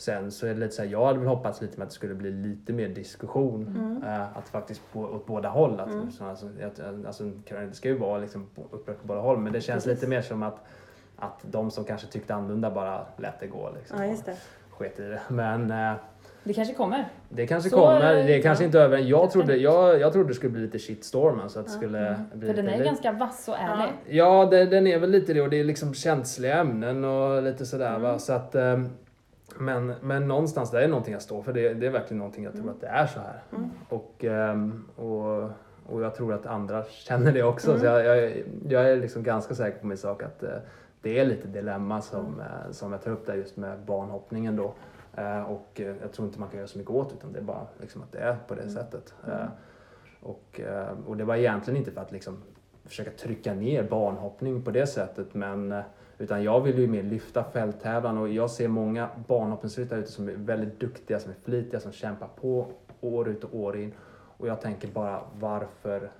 [0.00, 1.94] sen så är det lite så här, jag hade väl hoppats lite med att det
[1.94, 3.66] skulle bli lite mer diskussion.
[3.66, 4.02] Mm.
[4.14, 5.80] Eh, att faktiskt på, åt båda håll.
[5.80, 6.10] Att, Mm.
[6.10, 7.24] så, alltså, att, alltså,
[7.68, 10.00] det ska ju vara liksom upprört på båda håll men det känns Precis.
[10.00, 10.58] lite mer som att,
[11.16, 13.70] att de som kanske tyckte annorlunda bara lät det gå.
[13.78, 14.36] Liksom, Ja, just det.
[14.70, 15.20] sket i det.
[15.28, 15.92] Men eh,
[16.44, 17.08] Det kanske kommer.
[17.28, 18.42] det kanske Så kommer, det är inte.
[18.42, 18.98] kanske inte över.
[18.98, 21.76] Jag trodde, jag, jag trodde det skulle bli lite shitstorm, alltså att det Ja.
[21.78, 22.20] skulle Mm.
[22.34, 23.92] bli För den lite, är ganska vass och ärlig.
[24.08, 27.66] Ja, det, den är väl lite det och det är liksom känsliga ämnen och lite
[27.66, 28.08] sådär va.
[28.08, 28.18] Mm.
[28.18, 28.88] Så att, ehm,
[29.58, 31.52] men, men någonstans, det är någonting jag står för.
[31.52, 32.74] Det, det är verkligen någonting jag tror Mm.
[32.74, 33.42] att det är så här.
[33.56, 33.70] Mm.
[33.88, 35.42] Och, ehm, och,
[35.86, 37.68] och jag tror att andra känner det också.
[37.70, 37.80] Mm.
[37.80, 38.32] Så jag, jag,
[38.68, 40.50] jag är liksom ganska säker på min sak att eh,
[41.02, 42.40] det är lite dilemma som, Mm.
[42.40, 44.74] eh, som jag tar upp där just med barnhoppningen då.
[45.16, 47.66] Eh, och jag tror inte man kan göra så mycket åt utan det är bara
[47.80, 48.74] liksom att det är på det Mm.
[48.74, 49.14] sättet.
[49.26, 49.46] Mm.
[50.22, 50.60] Och,
[51.06, 52.36] och det var egentligen inte för att liksom
[52.84, 55.74] försöka trycka ner barnhoppning på det sättet men
[56.20, 60.32] utan jag vill ju mer lyfta fälttävlan och jag ser många barnhoppningsryttare ute som är
[60.32, 62.66] väldigt duktiga, som är flitiga, som kämpar på
[63.00, 63.92] år ut och år in.
[64.36, 66.10] Och jag tänker bara varför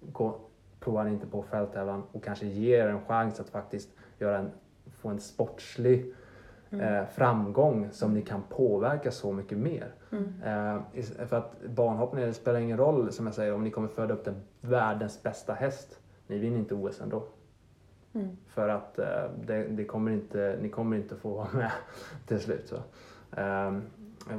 [0.00, 0.36] gå,
[0.80, 3.88] provar ni inte på fälttävlan och kanske ger er en chans att faktiskt
[4.18, 4.50] göra en,
[5.00, 6.14] få en sportslig
[6.70, 6.94] Mm.
[6.94, 9.94] eh, framgång som ni kan påverka så mycket mer.
[10.12, 10.32] Mm.
[10.44, 14.14] Eh, för att barnhoppning, det spelar ingen roll som jag säger om ni kommer föda
[14.14, 15.98] upp den världens bästa häst.
[16.26, 17.22] Ni vinner inte OS ändå.
[18.16, 18.36] Mm.
[18.46, 19.06] För att eh,
[19.46, 21.70] det, det kommer inte, ni kommer inte få vara med
[22.26, 22.68] till slut.
[22.68, 22.76] Så.
[23.40, 23.78] Eh,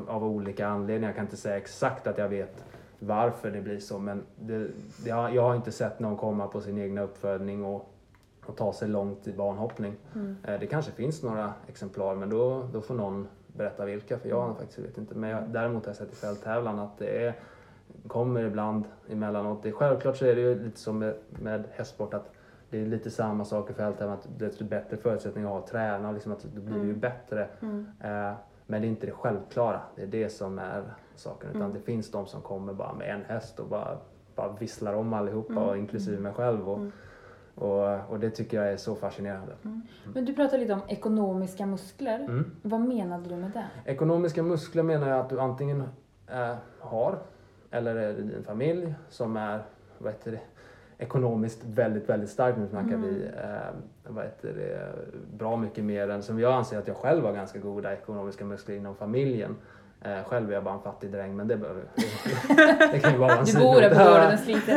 [0.08, 1.10] av olika anledningar.
[1.10, 2.64] Jag kan inte säga exakt att jag vet
[3.00, 4.68] varför det blir så men det,
[5.04, 7.94] det har, jag har inte sett någon komma på sin egna uppfödning och,
[8.46, 9.94] och ta sig långt i barnhoppning.
[10.16, 10.38] Mm.
[10.44, 14.58] Eh, Det kanske finns några exemplar men då, då får någon berätta vilka för jag
[14.58, 15.16] faktiskt vet inte.
[15.16, 17.34] Men jag, däremot har jag sett i fälttävlan att det är,
[18.08, 19.64] kommer ibland emellanåt.
[19.64, 22.32] Det, självklart så är det ju lite som med, med hästsport att
[22.70, 24.18] det är lite samma sak i fälttävlan.
[24.18, 27.00] Att desto bättre förutsättningar har att träna, liksom att då blir det ju Mm.
[27.00, 27.48] bättre.
[27.62, 27.88] Mm.
[28.04, 28.34] Eh,
[28.70, 29.82] Men det är inte det självklara.
[29.96, 30.84] Det är det som är
[31.16, 31.50] saken.
[31.50, 31.74] Utan Mm.
[31.74, 33.98] det finns de som kommer bara med en häst och bara,
[34.36, 35.64] bara visslar om allihopa, Mm.
[35.64, 36.70] och inklusive mig själv.
[36.70, 36.92] Och, Mm.
[37.56, 39.54] och, och det tycker jag är så fascinerande.
[40.14, 42.20] Men du pratade lite om ekonomiska muskler.
[42.20, 42.52] Mm.
[42.62, 43.92] Vad menade du med det?
[43.92, 45.84] Ekonomiska muskler menar jag att du antingen
[46.28, 47.20] eh, har
[47.72, 49.62] eller är din familj som är
[49.98, 50.40] vad heter det,
[50.98, 52.58] ekonomiskt väldigt, väldigt stark.
[52.58, 53.02] Nu snackar Mm.
[53.02, 53.58] vi eh,
[54.08, 54.90] vad heter det,
[55.38, 58.76] bra mycket mer än som jag anser att jag själv har ganska goda ekonomiska muskler
[58.76, 59.56] inom familjen.
[60.02, 61.84] Eh, själv är jag bara en fattig dräng men det, behöver,
[62.92, 64.70] det kan ju vara en Du bor där på gården och.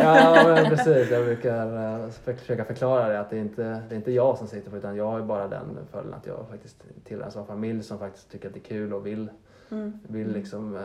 [0.64, 1.11] Ja, precis.
[1.11, 4.47] Jag brukar eh, försöka förklara det att det är inte det är inte jag som
[4.47, 7.47] sitter på utan jag har ju bara den fördelen att jag faktiskt tillhör en sån
[7.47, 9.31] familj som faktiskt tycker att det är kul och vill,
[9.73, 9.93] Mm.
[10.09, 10.83] vill liksom, eh,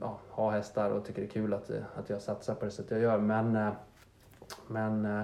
[0.00, 2.86] ja, ha hästar och tycker det är kul att, att jag satsar på det sätt
[2.88, 3.18] jag gör.
[3.18, 3.68] Men, eh,
[4.66, 5.22] men eh,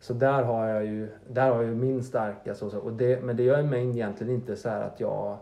[0.00, 3.22] så där har jag ju, där har jag ju min starka så, så, och det,
[3.22, 5.38] men det gör mig egentligen inte så här att jag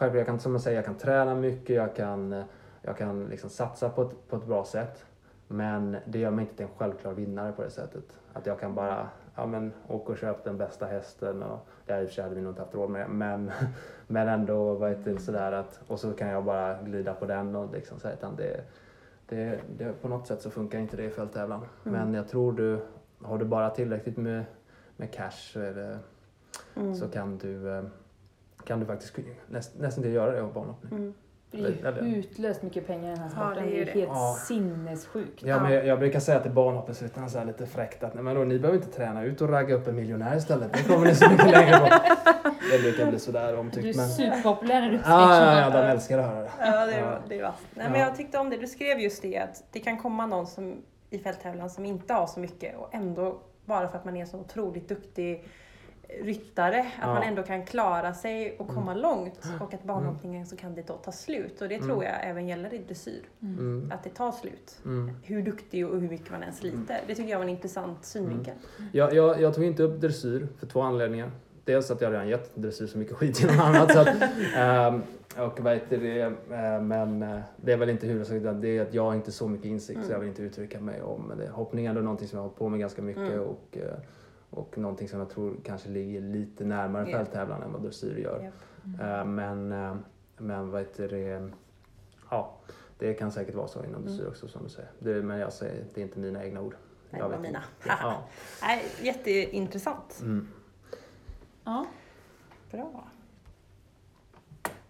[0.00, 2.44] Självklart, jag kan, som jag säger, jag kan träna mycket, jag kan, eh,
[2.82, 5.04] jag kan liksom satsa på ett, på ett bra sätt.
[5.48, 8.18] Men det gör mig inte till en självklar vinnare på det sättet.
[8.32, 11.42] Att jag kan bara ja, men, åka och köpa den bästa hästen.
[11.42, 13.10] Och, det här i och för sig hade vi nog inte haft råd med.
[13.10, 13.50] Men,
[14.06, 17.56] men ändå vad heter det, sådär att, och så kan jag bara glida på den.
[17.56, 18.60] Och liksom, så här, utan det,
[19.30, 21.60] det, det, på något sätt så funkar inte det i fälttävlan.
[21.60, 21.98] Mm.
[21.98, 22.80] Men jag tror du,
[23.22, 24.44] har du bara tillräckligt med,
[24.96, 25.98] med cash så, det,
[26.76, 26.94] Mm.
[26.94, 27.82] så kan du eh,
[28.64, 29.16] kan du faktiskt
[29.48, 30.92] näst, nästan göra det av barnhoppning.
[30.98, 31.14] Mm.
[31.50, 33.64] Det är ju utlöst mycket pengar i den här Ja, sporten.
[33.70, 34.00] det är det är det.
[34.00, 34.36] helt Ja.
[34.48, 35.42] sinnessjukt.
[35.42, 38.34] Ja, men jag, jag brukar säga till barnhoppningsryttarna så här lite fräckt att nej, men
[38.36, 40.72] då, ni behöver inte träna ut och ragga upp en miljonär istället.
[40.72, 41.88] Det kommer ni så mycket längre på.
[42.72, 43.96] Det brukar bli sådär Du är omtyckt.
[43.96, 44.08] Men...
[44.08, 45.86] superpopulär när du Ja, ja, ja, springer.
[45.86, 46.50] de älskar att höra det.
[46.60, 47.06] Ja, det Ja.
[47.06, 47.62] är, det är vasst.
[47.74, 47.92] Nej, Ja.
[47.92, 48.56] men jag tyckte om det.
[48.56, 52.26] Du skrev just det att det kan komma någon som i fälttävlan som inte har
[52.26, 55.44] så mycket och ändå bara för att man är så otroligt duktig
[56.22, 57.06] ryttare, att Ja.
[57.14, 59.62] man ändå kan klara sig och komma långt Mm.
[59.62, 61.60] och att barnhoppningen så kan det då ta slut.
[61.60, 61.86] Och det Mm.
[61.86, 63.92] tror jag även gäller i dressyr, Mm.
[63.94, 64.78] att det tar slut.
[64.84, 65.10] Mm.
[65.22, 67.00] Hur duktig och hur mycket man än sliter.
[67.06, 68.54] Det tycker jag var en intressant synvinkel.
[68.92, 71.30] Jag, jag, jag tog inte upp dressyr för två anledningar.
[71.64, 73.92] Dels att jag redan gett dressyr så mycket skit genom annat.
[73.92, 74.08] Så att,
[74.56, 75.02] ehm,
[75.38, 78.94] och vad heter det, eh, men eh, det är väl inte huvudsaken, det är att
[78.94, 80.12] jag har inte så mycket insikt så Mm.
[80.12, 81.48] jag vill inte uttrycka mig om det.
[81.50, 83.40] Hoppning är ändå någonting som jag har hållit på med ganska mycket Mm.
[83.40, 83.94] och, eh,
[84.50, 87.16] och någonting som jag tror kanske ligger lite närmare Ja.
[87.18, 88.42] fälttävlan än vad dressyr gör.
[88.42, 88.54] Japp.
[89.00, 89.96] Eh, Men, eh,
[90.36, 91.50] men vad heter det,
[92.30, 92.56] ja,
[92.98, 94.30] det kan säkert vara så inom dressyr Mm.
[94.30, 94.90] också som du säger.
[94.98, 96.76] Det, men jag säger, det är inte mina egna ord.
[97.10, 97.62] Nej, det var mina.
[97.86, 98.22] Ja.
[98.62, 100.18] Nej, jätteintressant.
[100.22, 100.48] Mm.
[101.64, 101.86] Ja.
[102.70, 103.04] Bra.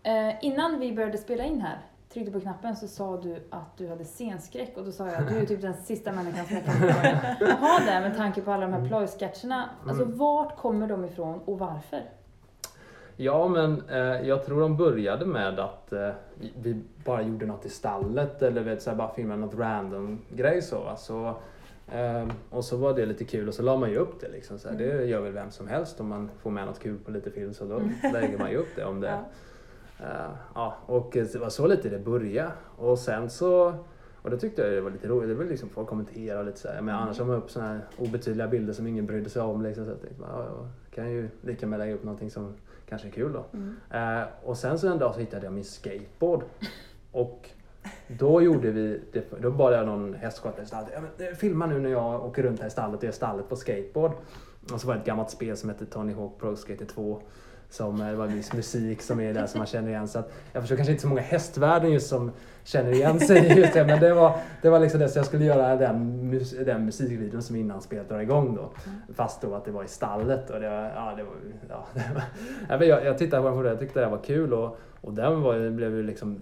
[0.03, 1.79] Eh, innan vi började spela in här,
[2.13, 5.39] tryckte på knappen, så sa du att du hade scenskräck och då sa jag du
[5.39, 8.73] är typ den sista människan som jag kan ha det med tanke på alla de
[8.73, 9.71] här plojsketcherna.
[9.87, 10.19] Alltså Mm.
[10.19, 12.01] vart kommer de ifrån och varför?
[13.17, 13.99] Ja, men eh,
[14.29, 16.11] jag tror de började med att eh,
[16.63, 20.63] vi bara gjorde något i stallet eller vet, så här, bara filmade något random grej
[20.63, 20.81] så.
[20.81, 20.97] va.
[20.97, 21.27] så
[21.93, 24.59] eh, och så var det lite kul och så la man ju upp det liksom.
[24.59, 27.11] Så här, Det gör väl vem som helst om man får med något kul på
[27.11, 27.81] lite film så då
[28.13, 29.09] lägger man ju upp det om det.
[29.11, 29.25] Ja.
[30.03, 32.53] Eh, ja, och det var så lite det började.
[32.77, 33.75] Och sen så
[34.23, 35.29] och då tyckte jag det var lite roligt.
[35.29, 36.81] Det var liksom folk kommentera lite så här.
[36.81, 39.63] Men annars har man upp såna här obetydliga bilder som ingen brydde sig om.
[39.63, 42.55] Liksom, så jag tänkte, ja, ja, kan ju lika med lägga upp någonting som
[42.89, 43.45] kanske är kul då.
[43.53, 43.77] Mm.
[43.91, 46.43] Eh, och sen så en dag så hittade jag min skateboard.
[47.13, 47.51] Och
[48.09, 51.81] då gjorde vi, det, då bad jag någon hästskötare i stallet, ja, eh, filma nu
[51.81, 54.13] när jag åker runt här i stallet och gör stallet på skateboard.
[54.73, 57.23] Och så var det ett gammalt spel som hette Tony Hawk Pro Skater 2.
[57.71, 60.09] Som, det var viss musik som är där som man känner igen.
[60.09, 62.33] Så att, jag förstår kanske inte så många hästvärden just som
[62.65, 63.85] känner igen sig just det.
[63.85, 67.43] Men det var, det var liksom det, så jag skulle göra den, mus, den musikvideon
[67.43, 68.71] som innan spelet drar igång då.
[69.15, 71.35] Fast då att det var i stallet och det var, ja det var,
[71.69, 71.87] ja,
[72.69, 75.13] det var jag, jag tittade på den och jag tyckte det var kul och, och
[75.13, 76.41] den var, blev ju liksom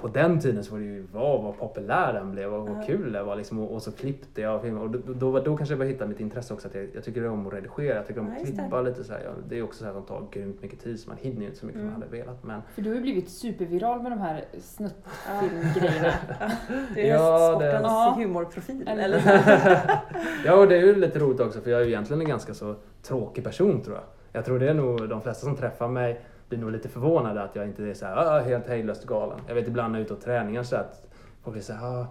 [0.00, 2.82] på den tiden så var det ju vad, vad populär den blev och vad Ja.
[2.86, 5.56] kul det var liksom, och, och så klippte jag filmer och då, då, var- då
[5.56, 8.06] kanske jag började hitta mitt intresse också att jag, jag tycker om att redigera, jag
[8.06, 8.52] tycker om Ja, att det.
[8.52, 9.20] klippa lite så här.
[9.24, 11.40] Ja, det är också så här att de tar grymt mycket tid så man hinner
[11.40, 12.00] ju inte så mycket som Mm.
[12.00, 16.12] man hade velat men För du har ju blivit superviral med de här snuttfilmgrejerna.
[16.94, 18.88] Det är Ja, hästsportens det- humorprofil.
[18.88, 19.22] Eller?
[20.44, 22.54] Ja, och det är ju lite roligt också för jag är ju egentligen en ganska
[22.54, 24.04] så tråkig person tror jag.
[24.32, 27.56] Jag tror det är nog de flesta som träffar mig blir nog lite förvånade att
[27.56, 29.40] jag inte är så här, "Ah, helt hejdlöst galen.
[29.46, 31.06] Jag vet ibland när jag är ute och träningar så att
[31.42, 32.06] folk blir så här, "Ah,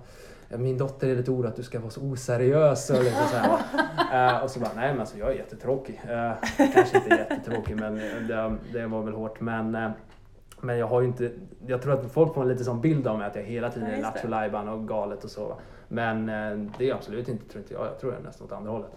[0.49, 3.59] min dotter är lite orolig att du ska vara så oseriös och lite så här.
[4.13, 6.01] Eh, och så bara, nej men alltså jag är jättetråkig.
[6.05, 6.31] Uh,
[6.73, 7.95] kanske inte jättetråkig men
[8.27, 9.41] det, det var väl hårt.
[9.41, 9.89] Men, eh,
[10.61, 11.31] men jag har ju inte,
[11.67, 13.89] jag tror att folk får en lite sån bild av mig att jag hela tiden
[13.89, 15.57] är lattjo och galet och så.
[15.87, 17.85] Men eh, det är absolut inte, tror inte jag.
[17.85, 18.91] Jag tror det är nästan åt andra hållet.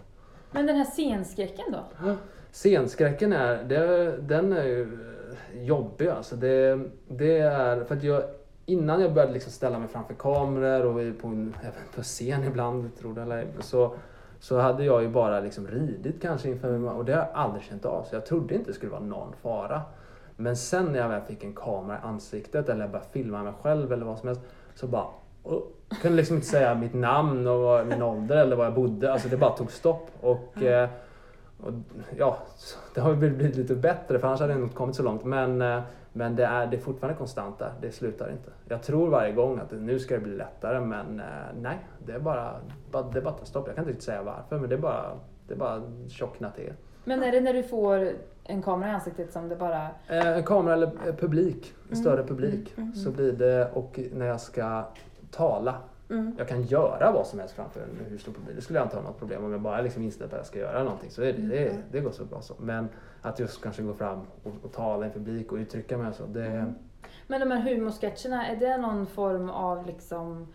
[0.50, 2.14] Men den här scenskräcken då?
[2.52, 5.09] Scenskräcken är, det, den är ju eh,
[5.54, 6.36] jobbig alltså.
[6.36, 8.22] Det, det är, för att jag,
[8.66, 12.96] innan jag började liksom ställa mig framför kameror och på, en, även på scen ibland,
[12.96, 13.94] tror det eller så,
[14.40, 17.84] så hade jag ju bara liksom ridit kanske inför, och det har jag aldrig känt
[17.84, 18.04] av.
[18.04, 19.82] Så jag trodde inte det skulle vara någon fara.
[20.36, 23.52] Men sen när jag väl fick en kamera i ansiktet eller jag började filma mig
[23.62, 24.42] själv eller vad som helst,
[24.74, 25.06] så bara
[25.42, 25.62] oh,
[26.02, 29.12] kunde liksom inte säga mitt namn och min ålder eller var jag bodde.
[29.12, 30.10] Alltså det bara tog stopp.
[30.20, 30.88] Och, eh,
[31.64, 31.72] och
[32.16, 32.38] ja,
[32.94, 35.24] det har väl blivit lite bättre för annars hade jag inte kommit så långt.
[35.24, 35.80] Men, eh,
[36.12, 37.72] men det, är, det är fortfarande konstant där.
[37.80, 38.50] Det slutar inte.
[38.68, 41.24] Jag tror varje gång att nu ska det bli lättare men eh,
[41.60, 42.52] nej, det är bara,
[43.12, 43.66] det är bara att stopp.
[43.66, 45.10] Jag kan inte riktigt säga varför men det är bara,
[45.48, 46.72] det är bara tjockna till.
[47.04, 48.08] Men är det när du får
[48.44, 49.82] en kamera i ansiktet som det bara...
[50.08, 52.72] Eh, En kamera eller publik, en Mm, större publik.
[52.76, 54.84] mm, mm, Så blir det, och när jag ska
[55.30, 55.74] tala
[56.10, 56.34] Mm.
[56.38, 58.56] jag kan göra vad som helst framför en hur stor publik.
[58.56, 60.46] Det skulle jag inte ha något problem om jag bara liksom inställd på att jag
[60.46, 61.10] ska göra någonting.
[61.10, 61.82] Så det, det, Mm.
[61.92, 62.54] det går så bra så.
[62.58, 62.88] Men
[63.22, 66.26] att just kanske gå fram och, och tala inför publik och uttrycka mig och så.
[66.26, 66.74] Det, Mm.
[67.26, 70.46] Men de här humorsketcherna, är det någon form av liksom...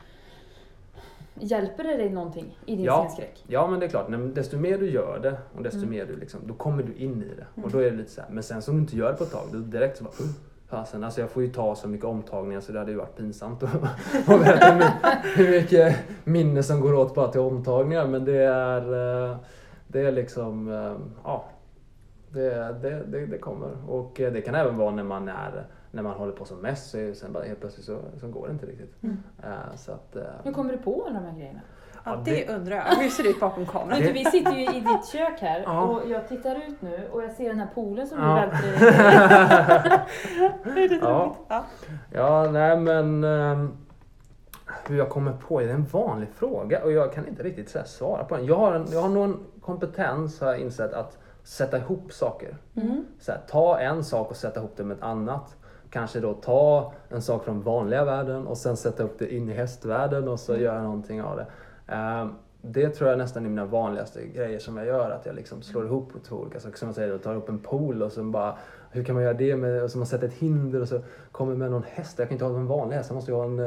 [1.39, 3.03] Hjälper det dig någonting i din Ja.
[3.06, 3.43] scenskräck?
[3.47, 5.89] Ja men det är klart, desto mer du gör det och desto Mm.
[5.89, 7.45] mer du liksom, då kommer du in i det.
[7.56, 7.66] Mm.
[7.66, 8.30] Och då är det lite så här.
[8.30, 10.30] Men sen som du inte gör det på ett tag, då direkt så bara uh,
[10.68, 11.03] fasen.
[11.03, 13.72] Alltså jag får ju ta så mycket omtagningar så det hade ju varit pinsamt att
[14.28, 14.91] berätta
[15.36, 18.07] hur mycket- minne som går åt bara till omtagningar.
[18.07, 18.82] Men det är,
[19.32, 19.38] eh,
[19.88, 21.45] det är liksom, eh, ja.
[22.30, 22.49] Det,
[22.82, 23.72] det, det, det kommer.
[23.88, 26.89] Och eh, det kan även vara när man är när man håller på som mest
[26.91, 29.03] så sen bara helt plötsligt så, så går det inte riktigt.
[29.03, 29.18] Mm.
[29.76, 31.59] Så att, Hur kommer du på alla de här grejerna?
[32.06, 32.84] Ja, det det- undrar jag.
[32.84, 33.99] Hur ser det ut bakom kameran?
[33.99, 35.82] Du, vi sitter ju i ditt kök här Ja.
[35.82, 38.36] och jag tittar ut nu och jag ser den här poolen som Ja.
[38.36, 38.68] du välter
[40.74, 40.88] i.
[40.89, 41.36] Det Ja.
[41.47, 41.64] Ja.
[42.12, 43.78] Ja, nej men ehm,
[44.88, 47.80] hur jag kommer på det är en vanlig fråga och jag kan inte riktigt så
[47.86, 48.45] svara på den.
[48.45, 52.58] Jag har, en, jag har någon kompetens har jag insett att sätta ihop saker.
[52.76, 53.06] Mm.
[53.20, 55.56] Så här, ta en sak och sätta ihop det med ett annat.
[55.89, 59.53] Kanske då ta en sak från vanliga världen och sen sätta upp det in i
[59.53, 60.64] hästvärlden och så Mm.
[60.66, 61.45] göra någonting av det.
[61.88, 62.30] Ehm,
[62.62, 65.12] det tror jag nästan är mina vanligaste grejer som jag gör.
[65.12, 66.78] Att jag liksom slår ihop två olika saker.
[66.78, 68.58] Som jag säger, då, tar upp en pool och så bara
[68.92, 71.00] hur kan man göra det med, och så man sätter ett hinder och så
[71.32, 72.20] kommer med någon häst.
[72.20, 73.60] Jag kan inte ha en vanlig häst, jag måste ju ha en,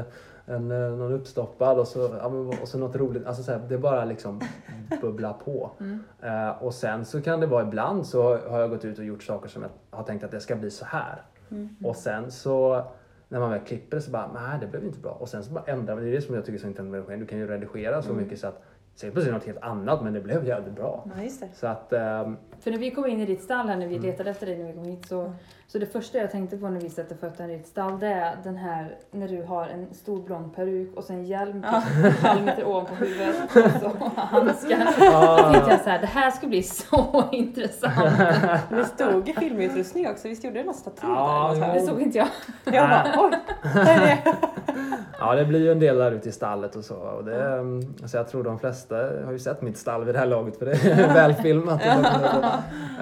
[0.47, 2.19] en, eh, någon uppstoppad och så,
[2.63, 3.27] och så något roligt.
[3.27, 4.41] Alltså så här, det bara liksom
[5.01, 5.71] bubblar på.
[5.81, 6.05] Mm.
[6.23, 9.23] Eh, och sen så kan det vara ibland så har jag gått ut och gjort
[9.23, 11.23] saker som jag har tänkt att det ska bli så här.
[11.51, 11.77] Mm.
[11.85, 12.85] Och sen så
[13.29, 15.13] när man väl klipper det så bara, nej det blev inte bra.
[15.13, 16.91] Och sen så bara ändrar man, det är det som jag tycker är så intressant
[16.91, 17.21] med redigering.
[17.21, 18.23] Du kan ju redigera så Mm.
[18.23, 18.63] mycket så att
[19.01, 21.05] sen plötsligt något helt annat men det blev jävligt bra.
[21.17, 21.49] Ja, just det.
[21.55, 24.07] Så att, ehm, För när vi kom in i ditt stall här, när vi Mm.
[24.11, 25.33] letade efter dig när vi kom hit, så,
[25.67, 28.37] så det första jag tänkte på när vi sätter fötterna i ditt stall, det är
[28.45, 31.83] den här när du har en stor blond peruk och sen hjälm Ja.
[32.05, 33.37] en halv meter ovanpå huvudet
[33.85, 34.79] och handskar.
[35.11, 38.19] Då ah, tänkte jag så här, det här ska bli så intressant.
[38.71, 41.75] Det stod i filmutrustning också, visst gjorde det någon staty Ja, där?
[41.75, 42.29] Det såg inte jag.
[42.65, 43.31] Jag bara, oj,
[43.75, 44.37] där är det.
[45.19, 46.95] ja, det blir ju en del där ute i stallet och så.
[46.97, 50.19] Och det, ehm, alltså jag tror de flesta har ju sett mitt stall vid det
[50.19, 51.81] här laget för det är välfilmat.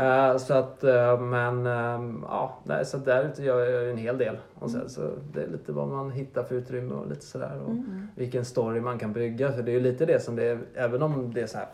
[0.01, 4.19] Eh, så att, eh, men ehm, ja, nej, så där ute gör jag en hel
[4.19, 4.37] del.
[4.59, 5.01] Och sen så
[5.33, 7.61] det är lite vad man hittar för utrymme och lite sådär.
[7.65, 8.09] Och Mm.
[8.15, 9.53] vilken story man kan bygga.
[9.53, 11.67] För det är ju lite det som det är, även om det är så här,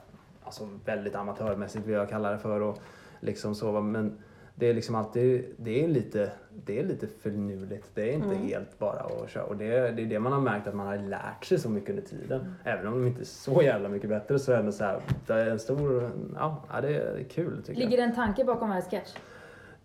[0.45, 2.61] alltså väldigt amatörmässigt vill jag kalla det för.
[2.61, 2.79] Och
[3.21, 4.19] liksom så, men
[4.55, 6.31] det är liksom alltid, det är lite,
[6.65, 7.87] det är lite finurligt.
[7.95, 8.43] Det är inte Mm.
[8.43, 9.45] helt bara att köra.
[9.45, 11.91] Och det, det är det man har märkt att man har lärt sig så mycket
[11.91, 12.41] under tiden.
[12.41, 12.53] Mm.
[12.65, 15.33] Även om de inte är så jävla mycket bättre så är det så här, det
[15.33, 17.91] är en stor, ja det är, kul tycker jag.
[17.91, 19.15] Ligger det en tanke bakom varje sketch?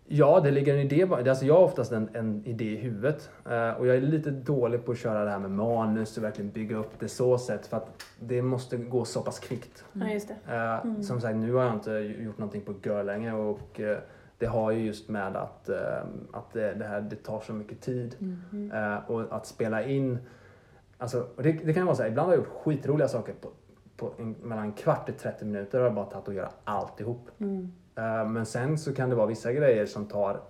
[0.10, 1.30] Ja, det ligger en idé bara.
[1.30, 3.30] Alltså jag har oftast en, en idé i huvudet.
[3.50, 6.52] Eh, och jag är lite dålig på att köra det här med manus och verkligen
[6.52, 7.68] bygga upp det så sätt.
[7.68, 9.84] För att det måste gå så pass kvickt.
[9.94, 10.54] Ja, just det.
[10.56, 11.04] Eh, Mm.
[11.04, 13.98] Som sagt, nu har jag inte gjort någonting på gör länge och eh,
[14.38, 16.00] det har ju just med att, eh,
[16.34, 18.16] att det, det här det tar så mycket tid.
[18.52, 19.00] Mm.
[19.08, 20.20] Och att spela in,
[20.98, 23.50] alltså, och det, det kan vara så här, ibland har jag gjort skitroliga saker på,
[23.98, 27.30] på en, mellan en kvart till 30 minuter har jag bara tagit att göra alltihop.
[27.38, 27.72] Mm.
[27.96, 30.42] Eh, Men sen så kan det vara vissa grejer som tar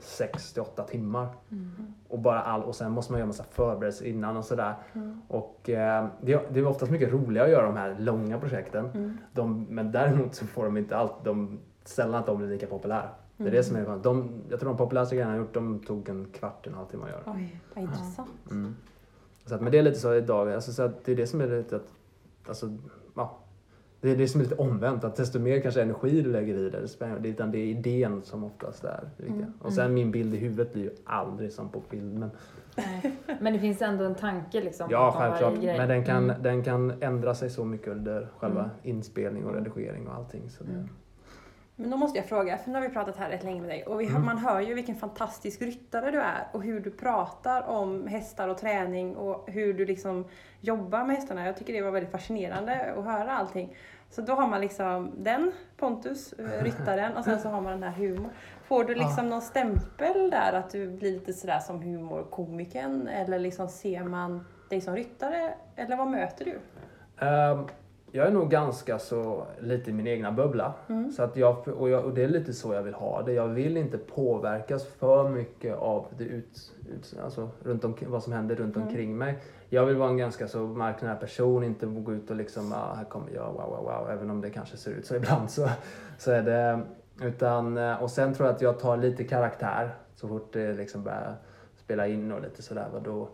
[0.00, 1.28] 6 till 8 timmar.
[2.08, 4.74] Och, bara all, och sen måste man göra massa förberedelser innan och sådär.
[4.92, 5.22] Mm.
[5.28, 8.90] Och eh, det, det är oftast mycket roligare att göra de här långa projekten.
[8.94, 9.18] Mm.
[9.32, 13.08] De, men däremot så får de inte allt, de, sällan att de blir lika populära.
[13.38, 16.08] Det är det som är de, Jag tror de populäraste grejerna jag gjort, de tog
[16.08, 17.22] en kvart, en halvtimme att göra.
[17.26, 18.30] Oj, vad intressant.
[18.50, 18.74] Mm.
[19.46, 21.40] Så att, men det är lite så idag, alltså, så att det är det som
[21.40, 21.92] är lite att,
[22.48, 22.76] alltså,
[23.14, 23.38] ja.
[24.00, 26.70] Det är det som är lite omvänt, att desto mer kanske energi du lägger i
[26.70, 29.26] det, utan det är idén som oftast är det.
[29.26, 29.44] Mm.
[29.60, 31.82] Och sen min bild i huvudet blir ju aldrig som på.
[31.90, 32.30] Men,
[32.76, 33.16] Nej.
[33.40, 34.88] Men det finns ändå en tanke liksom.
[34.90, 35.54] ja, självklart.
[35.62, 36.42] Men den kan, Mm.
[36.42, 38.70] den kan ändra sig så mycket under själva Mm.
[38.82, 40.50] inspelning och redigering och allting.
[40.50, 40.88] Så det, Mm.
[41.80, 43.84] Men då måste jag fråga, för nu har vi pratat här rätt länge med dig
[43.84, 44.24] och vi, Mm.
[44.24, 48.58] man hör ju vilken fantastisk ryttare du är och hur du pratar om hästar och
[48.58, 50.24] träning och hur du liksom
[50.60, 51.46] jobbar med hästarna.
[51.46, 53.76] Jag tycker det var väldigt fascinerande att höra allting.
[54.10, 57.82] Så då har man liksom den, Pontus, eh, ryttaren, och sen så har man den
[57.82, 58.30] här humorn.
[58.64, 63.68] Får du liksom någon stämpel där att du blir lite sådär som humorkomikern eller liksom
[63.68, 66.58] ser man dig som ryttare eller vad möter du?
[67.26, 67.66] Ehm,
[68.12, 70.74] jag är nog ganska så lite i min egna bubbla.
[70.88, 71.12] Mm.
[71.12, 73.32] Så att jag, och, jag, och det är lite så jag vill ha det.
[73.32, 78.32] Jag vill inte påverkas för mycket av det ut, ut, alltså runt om, vad som
[78.32, 78.88] händer runt Mm.
[78.88, 79.38] omkring mig.
[79.68, 83.04] Jag vill vara en ganska så marknära person, inte gå ut och liksom, ah, här
[83.04, 84.10] kommer jag, wow, wow, wow.
[84.10, 85.68] Även om det kanske ser ut så ibland så,
[86.18, 86.80] så är det.
[87.22, 91.02] Utan, eh, och sen tror jag att jag tar lite karaktär så fort det liksom
[91.02, 91.34] börjar
[91.76, 92.86] spela in och lite sådär.
[93.04, 93.28] Då,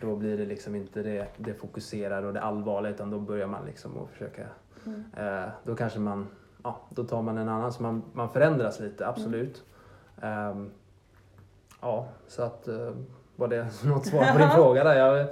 [0.00, 3.66] då blir det liksom inte det, det fokuserade och det allvarliga utan då börjar man
[3.66, 4.42] liksom att försöka
[4.86, 5.04] Mm.
[5.16, 6.28] Eh, då kanske man,
[6.64, 9.64] ja, då tar man en annan, så man, man förändras lite, absolut.
[10.22, 10.70] Ehm,
[11.80, 12.90] ja, så att uh,
[13.36, 14.94] var det något svar på din fråga där?
[14.94, 15.28] Jag,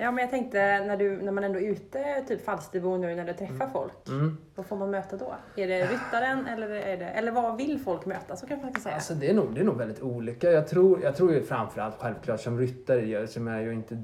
[0.00, 3.24] Ja men jag tänkte när, du, när man ändå är ute, typ Falsterbo nu när
[3.24, 4.36] du träffar folk, mm.
[4.54, 5.34] vad får man möta då?
[5.56, 8.36] Är det ryttaren eller, är det, eller vad vill folk möta?
[8.36, 8.94] Så kan man faktiskt säga.
[8.94, 10.50] Alltså det är, nog, det är nog väldigt olika.
[10.50, 14.02] Jag tror, jag tror ju framförallt självklart som ryttare, jag, som är ju inte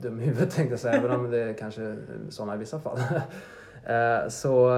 [0.00, 1.96] dum i huvudet tänkte jag säga, även om det är kanske
[2.28, 2.98] sådana i vissa fall.
[3.86, 4.70] Eh, så,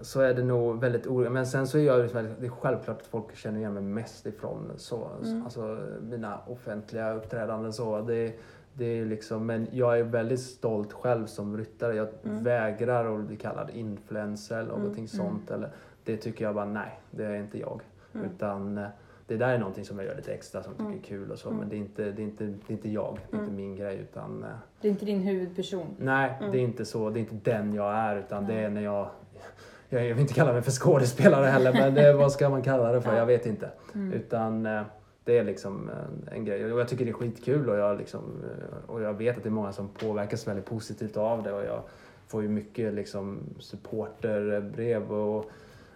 [0.00, 1.30] så är det nog väldigt olika.
[1.30, 4.72] Men sen så är jag det är självklart att folk känner igen mig mest ifrån
[4.76, 5.42] så, Mm.
[5.44, 7.72] alltså, mina offentliga uppträdanden.
[7.72, 8.00] Så.
[8.00, 8.32] Det,
[8.74, 11.94] det är liksom, men jag är väldigt stolt själv som ryttare.
[11.94, 12.44] Jag Mm.
[12.44, 15.08] vägrar att bli kallad influencer eller någonting Mm.
[15.08, 15.50] sånt.
[15.50, 15.68] Eller,
[16.04, 17.80] det tycker jag bara, nej, det är inte jag.
[18.14, 18.26] Mm.
[18.26, 18.86] Utan eh,
[19.26, 20.98] det där är någonting som jag gör lite extra som jag Mm.
[20.98, 21.48] tycker är kul och så.
[21.48, 21.60] Mm.
[21.60, 23.44] Men det är inte, det är inte, det är inte jag, det är Mm.
[23.50, 23.96] inte min grej.
[23.98, 24.48] Utan, eh,
[24.80, 25.86] Det är inte din huvudperson.
[25.98, 26.52] nej, Mm.
[26.52, 27.10] det är inte så.
[27.10, 28.16] Det är inte den jag är.
[28.16, 29.08] Utan det är när jag...
[29.88, 33.00] Jag vill inte kalla mig för skådespelare heller, men det, vad ska man kalla det
[33.00, 33.12] för?
[33.12, 33.18] Ja.
[33.18, 33.70] Jag vet inte.
[33.94, 34.12] Mm.
[34.12, 34.82] Utan eh,
[35.24, 36.72] det är liksom en, en grej.
[36.72, 39.48] Och jag tycker det är skitkul och jag, liksom, eh, och jag vet att det
[39.48, 41.52] är många som påverkas väldigt positivt av det.
[41.52, 41.82] Och jag
[42.26, 45.50] får ju mycket liksom, supporterbrev och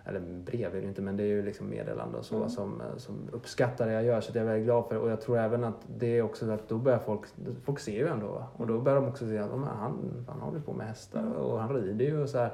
[0.05, 2.49] eller brev är det inte, men det är ju liksom meddelanden och så Mm.
[2.49, 4.21] som, som uppskattar det jag gör.
[4.21, 4.97] Så det är jag väldigt glad för.
[4.99, 7.21] Och jag tror även att det är också att då börjar folk,
[7.65, 8.45] folk ser ju ändå.
[8.57, 11.21] Och då börjar de också se att "Ja, men han, han håller på med hästar
[11.21, 11.33] Mm.
[11.33, 12.53] och han rider ju och så här.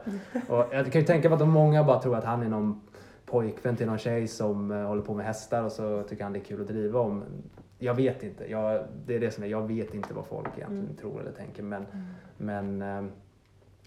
[0.48, 2.80] Och jag kan ju tänka mig att de många bara tror att han är någon
[3.38, 6.38] pojkvän till någon tjej som eh, håller på med hästar och så tycker han det
[6.38, 7.24] är kul att driva om.
[7.78, 8.50] jag vet inte.
[8.50, 10.96] Jag, det är det som är, jag vet inte vad folk egentligen Mm.
[10.96, 11.62] tror eller tänker.
[11.62, 12.06] Men, Mm.
[12.36, 13.10] men eh,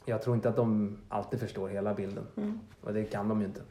[0.05, 2.27] jag tror inte att de alltid förstår hela bilden.
[2.37, 2.59] Mm.
[2.81, 3.61] Och det kan de ju inte.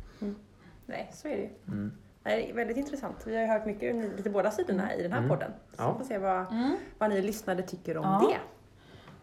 [0.87, 1.49] Nej, så är det ju.
[1.69, 1.93] Mm.
[2.23, 3.17] Det är väldigt intressant.
[3.27, 5.31] Vi har ju hört mycket, ni- lite båda sidorna i den här Mm.
[5.31, 5.51] podden.
[5.73, 5.93] Så Ja.
[5.93, 6.77] vi får se vad, Mm.
[6.99, 8.29] vad ni lyssnare tycker om Ja.
[8.31, 8.39] det.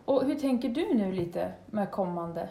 [0.05, 2.49] Och hur tänker du nu lite med kommande?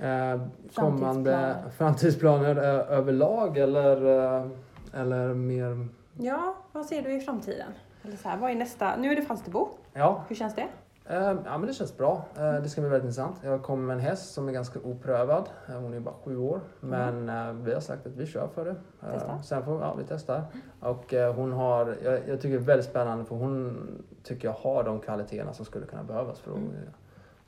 [0.00, 0.40] Eh,
[0.74, 2.56] kommande Framtidsplaner.
[2.56, 3.96] eh, överlag eller,
[4.36, 4.46] eh,
[4.92, 5.88] eller mer...
[6.18, 7.72] Ja, vad ser du i framtiden?
[8.02, 8.96] Eller så här, vad är nästa?
[8.96, 9.68] Nu är det Falsterbo.
[9.92, 10.68] Ja, Hur känns det?
[11.06, 12.24] Eh, ja men det känns bra.
[12.34, 13.36] Det ska bli väldigt intressant.
[13.44, 15.48] Jag kommer med en häst som är ganska oprövad.
[15.66, 16.60] Hon är bara sju år.
[16.80, 18.74] Men eh, vi har sagt att vi kör för det.
[19.12, 19.42] Testa.
[19.42, 20.42] sen får ja, vi testar.
[20.80, 23.78] Och hon har, jag, jag tycker det är väldigt spännande för hon
[24.22, 26.72] tycker jag har de kvaliteterna som skulle kunna behövas för att Mm.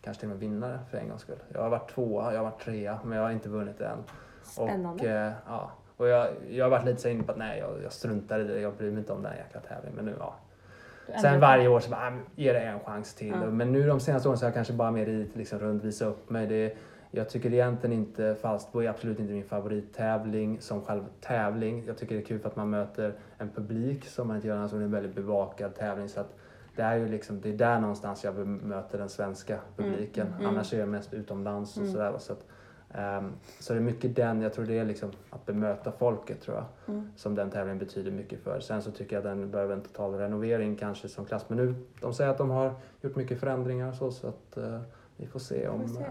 [0.05, 1.38] Kanske till och med vinna det för en gångs skull.
[1.52, 3.98] Jag har varit tvåa, jag har varit trea men jag har inte vunnit än.
[4.42, 5.02] Spännande.
[5.02, 7.82] Och, eh, ja, och jag, jag har varit lite så inne på att nej, jag,
[7.82, 8.61] jag struntar i det.
[8.61, 9.96] Jag bryr mig inte om den jäkla tävlingen.
[9.96, 10.34] Men nu, ja,
[11.20, 13.28] Sen varje år så bara, "Ah, men ge det en chans till.
[13.42, 13.46] Ja.
[13.50, 16.05] Men nu de senaste åren så har jag kanske bara mer ridit liksom runt, visa
[16.07, 16.46] upp mig.
[16.46, 16.76] Det,
[17.11, 21.84] jag tycker egentligen inte Falsterbo är absolut inte min favorittävling som själv tävling.
[21.86, 24.57] Jag tycker det är kul för att man möter en publik som man inte gör
[24.57, 24.72] annars.
[24.72, 26.09] och Det är en väldigt bevakad tävling.
[26.09, 26.34] Så att
[26.77, 30.27] det är ju liksom, det är där någonstans jag möter den svenska publiken.
[30.39, 30.47] Mm.
[30.47, 31.93] Annars är jag mest utomlands och Mm.
[31.93, 32.14] sådär.
[32.18, 32.47] Så, att,
[32.95, 36.57] ehm, så det är mycket den, jag tror det är liksom att bemöta folket tror
[36.57, 36.64] jag
[36.95, 37.09] Mm.
[37.16, 38.61] som den tävlingen betyder mycket för.
[38.61, 41.45] Sen så tycker jag att den behöver en total renovering kanske som klass.
[41.49, 44.81] Men nu, de säger att de har gjort mycket förändringar och så, så att eh,
[45.16, 46.01] vi får se om, Vi får se.
[46.03, 46.11] eh,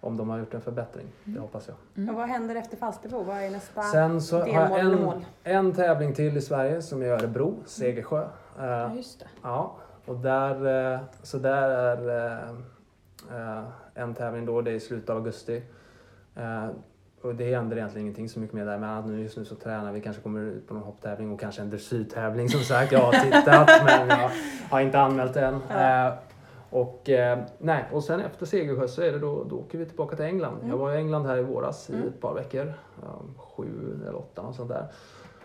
[0.00, 1.06] om de har gjort en förbättring.
[1.24, 1.34] Mm.
[1.34, 1.76] Det hoppas jag.
[1.96, 2.14] Mm.
[2.14, 3.22] Och vad händer efter Falsterbo?
[3.22, 5.24] Vad är nästa Sen så har delmål jag eller
[5.60, 8.22] en, en tävling till i Sverige som är i Örebro, Segersjö.
[8.22, 9.26] Eh, Ja, just det.
[9.42, 9.76] Ja,
[10.06, 15.10] och där, eh, så där är eh, eh, en tävling då, det är i slutet
[15.10, 15.62] av augusti.
[17.22, 20.00] Och det händer egentligen ingenting så mycket mer där, men just nu så tränar vi,
[20.00, 22.92] kanske kommer ut på någon hopptävling och kanske en dressyrtävling som sagt.
[22.92, 24.30] Jag har tittat men jag
[24.70, 25.60] har inte anmält än.
[25.68, 26.16] Ja.
[26.70, 27.10] Och,
[27.58, 30.56] nej, och sen efter Segersjö så är det då, då åker vi tillbaka till England.
[30.56, 30.68] Mm.
[30.68, 32.08] Jag var i England här i våras i Mm.
[32.08, 32.72] ett par veckor.
[33.36, 34.86] Sju eller åtta och sånt där.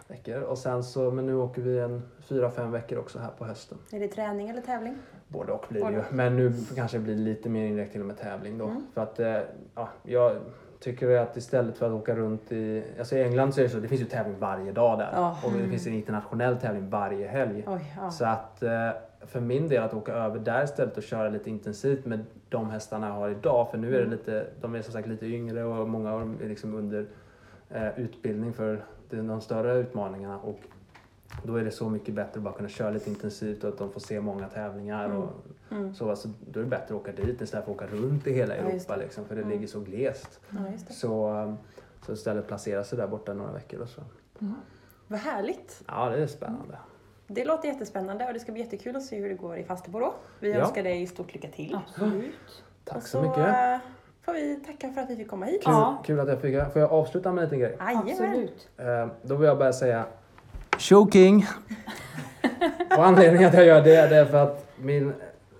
[0.09, 0.41] Veckor.
[0.41, 3.77] Och sen så, men nu åker vi en fyra, fem veckor också här på hösten.
[3.91, 4.95] Är det träning eller tävling?
[5.27, 6.01] Både och blir det ju.
[6.11, 8.65] Men nu kanske det blir lite mer indirekt till och med tävling då.
[8.65, 8.85] Mm.
[8.93, 9.37] För att eh,
[9.75, 10.35] ja, jag
[10.79, 12.83] tycker att istället för att åka runt i...
[12.99, 15.09] Alltså i England så är det så, det finns ju tävling varje dag där.
[15.13, 15.37] Ja.
[15.43, 15.69] Och det Mm.
[15.69, 17.63] finns en internationell tävling varje helg.
[17.67, 18.11] Oj, ja.
[18.11, 18.89] Så att eh,
[19.27, 23.07] för min del att åka över där istället och köra lite intensivt med de hästarna
[23.07, 23.71] jag har idag.
[23.71, 24.11] För nu är det Mm.
[24.11, 27.05] lite, de är som sagt lite yngre och många av dem är liksom under
[27.69, 30.39] eh, utbildning för de, de större utmaningarna.
[30.39, 30.59] Och
[31.43, 33.91] då är det så mycket bättre att bara kunna köra lite intensivt och att de
[33.91, 35.05] får se många tävlingar.
[35.05, 35.17] Mm.
[35.17, 35.29] Och,
[35.71, 35.93] Mm.
[35.95, 38.33] så, alltså, då är det bättre att åka dit istället för att åka runt i
[38.33, 38.97] hela Ja, Europa.
[38.97, 39.03] det.
[39.03, 39.53] liksom, för det Mm.
[39.53, 40.39] ligger så glest.
[40.49, 40.93] Ja, just det.
[40.93, 41.57] Så, um,
[42.05, 44.01] så istället placera sig där borta några veckor och så.
[44.41, 44.53] Mm.
[45.07, 45.83] Vad härligt!
[45.87, 46.77] Ja, det är spännande.
[47.27, 49.99] Det låter jättespännande och det ska bli jättekul att se hur det går i Falsterbo
[49.99, 50.13] då.
[50.39, 50.59] Vi Ja.
[50.59, 51.75] önskar dig stort lycka till.
[51.87, 52.63] Absolut.
[52.83, 53.81] Tack Och så mycket.
[54.25, 55.63] Får vi tacka för att vi fick komma hit.
[55.63, 56.03] Kul, Ja.
[56.05, 57.75] kul att jag fick Får jag avsluta med en liten grej?
[57.79, 58.09] Jajamän.
[58.09, 58.69] Absolut.
[58.77, 60.05] Eh, då vill jag bara säga
[60.77, 61.45] Choking!
[62.97, 65.13] och anledningen att jag gör det, det är för att min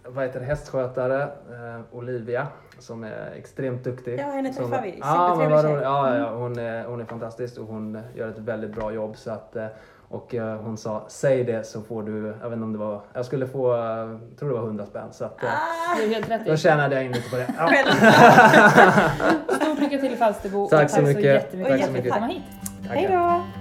[0.08, 2.48] vad heter det, hästskötare eh, Olivia
[2.80, 4.20] som är extremt duktig.
[4.20, 4.92] Ja, henne som, träffade vi.
[4.92, 5.72] Supertrevlig vad tjej.
[5.72, 5.84] roligt.
[5.84, 9.18] ja, ja, hon, är, hon är fantastisk och hon gör ett väldigt bra jobb.
[9.18, 9.66] Så att, eh,
[10.10, 13.02] och eh, hon sa, säg det så får du, jag vet inte om det var,
[13.14, 15.08] jag skulle få, eh, tror det var 100 spänn.
[15.12, 17.54] Så att, eh, Ah, Du är helt rätt då tjänade jag in lite på det.
[17.58, 17.68] Ja.
[19.56, 20.68] Stort lycka till i Falsterbo.
[20.70, 21.52] Tack så tack så mycket.
[21.52, 22.14] Tack för så att du fick mycket.
[22.14, 22.44] komma hit.
[22.88, 22.96] Tackar.
[22.96, 23.59] Hej då!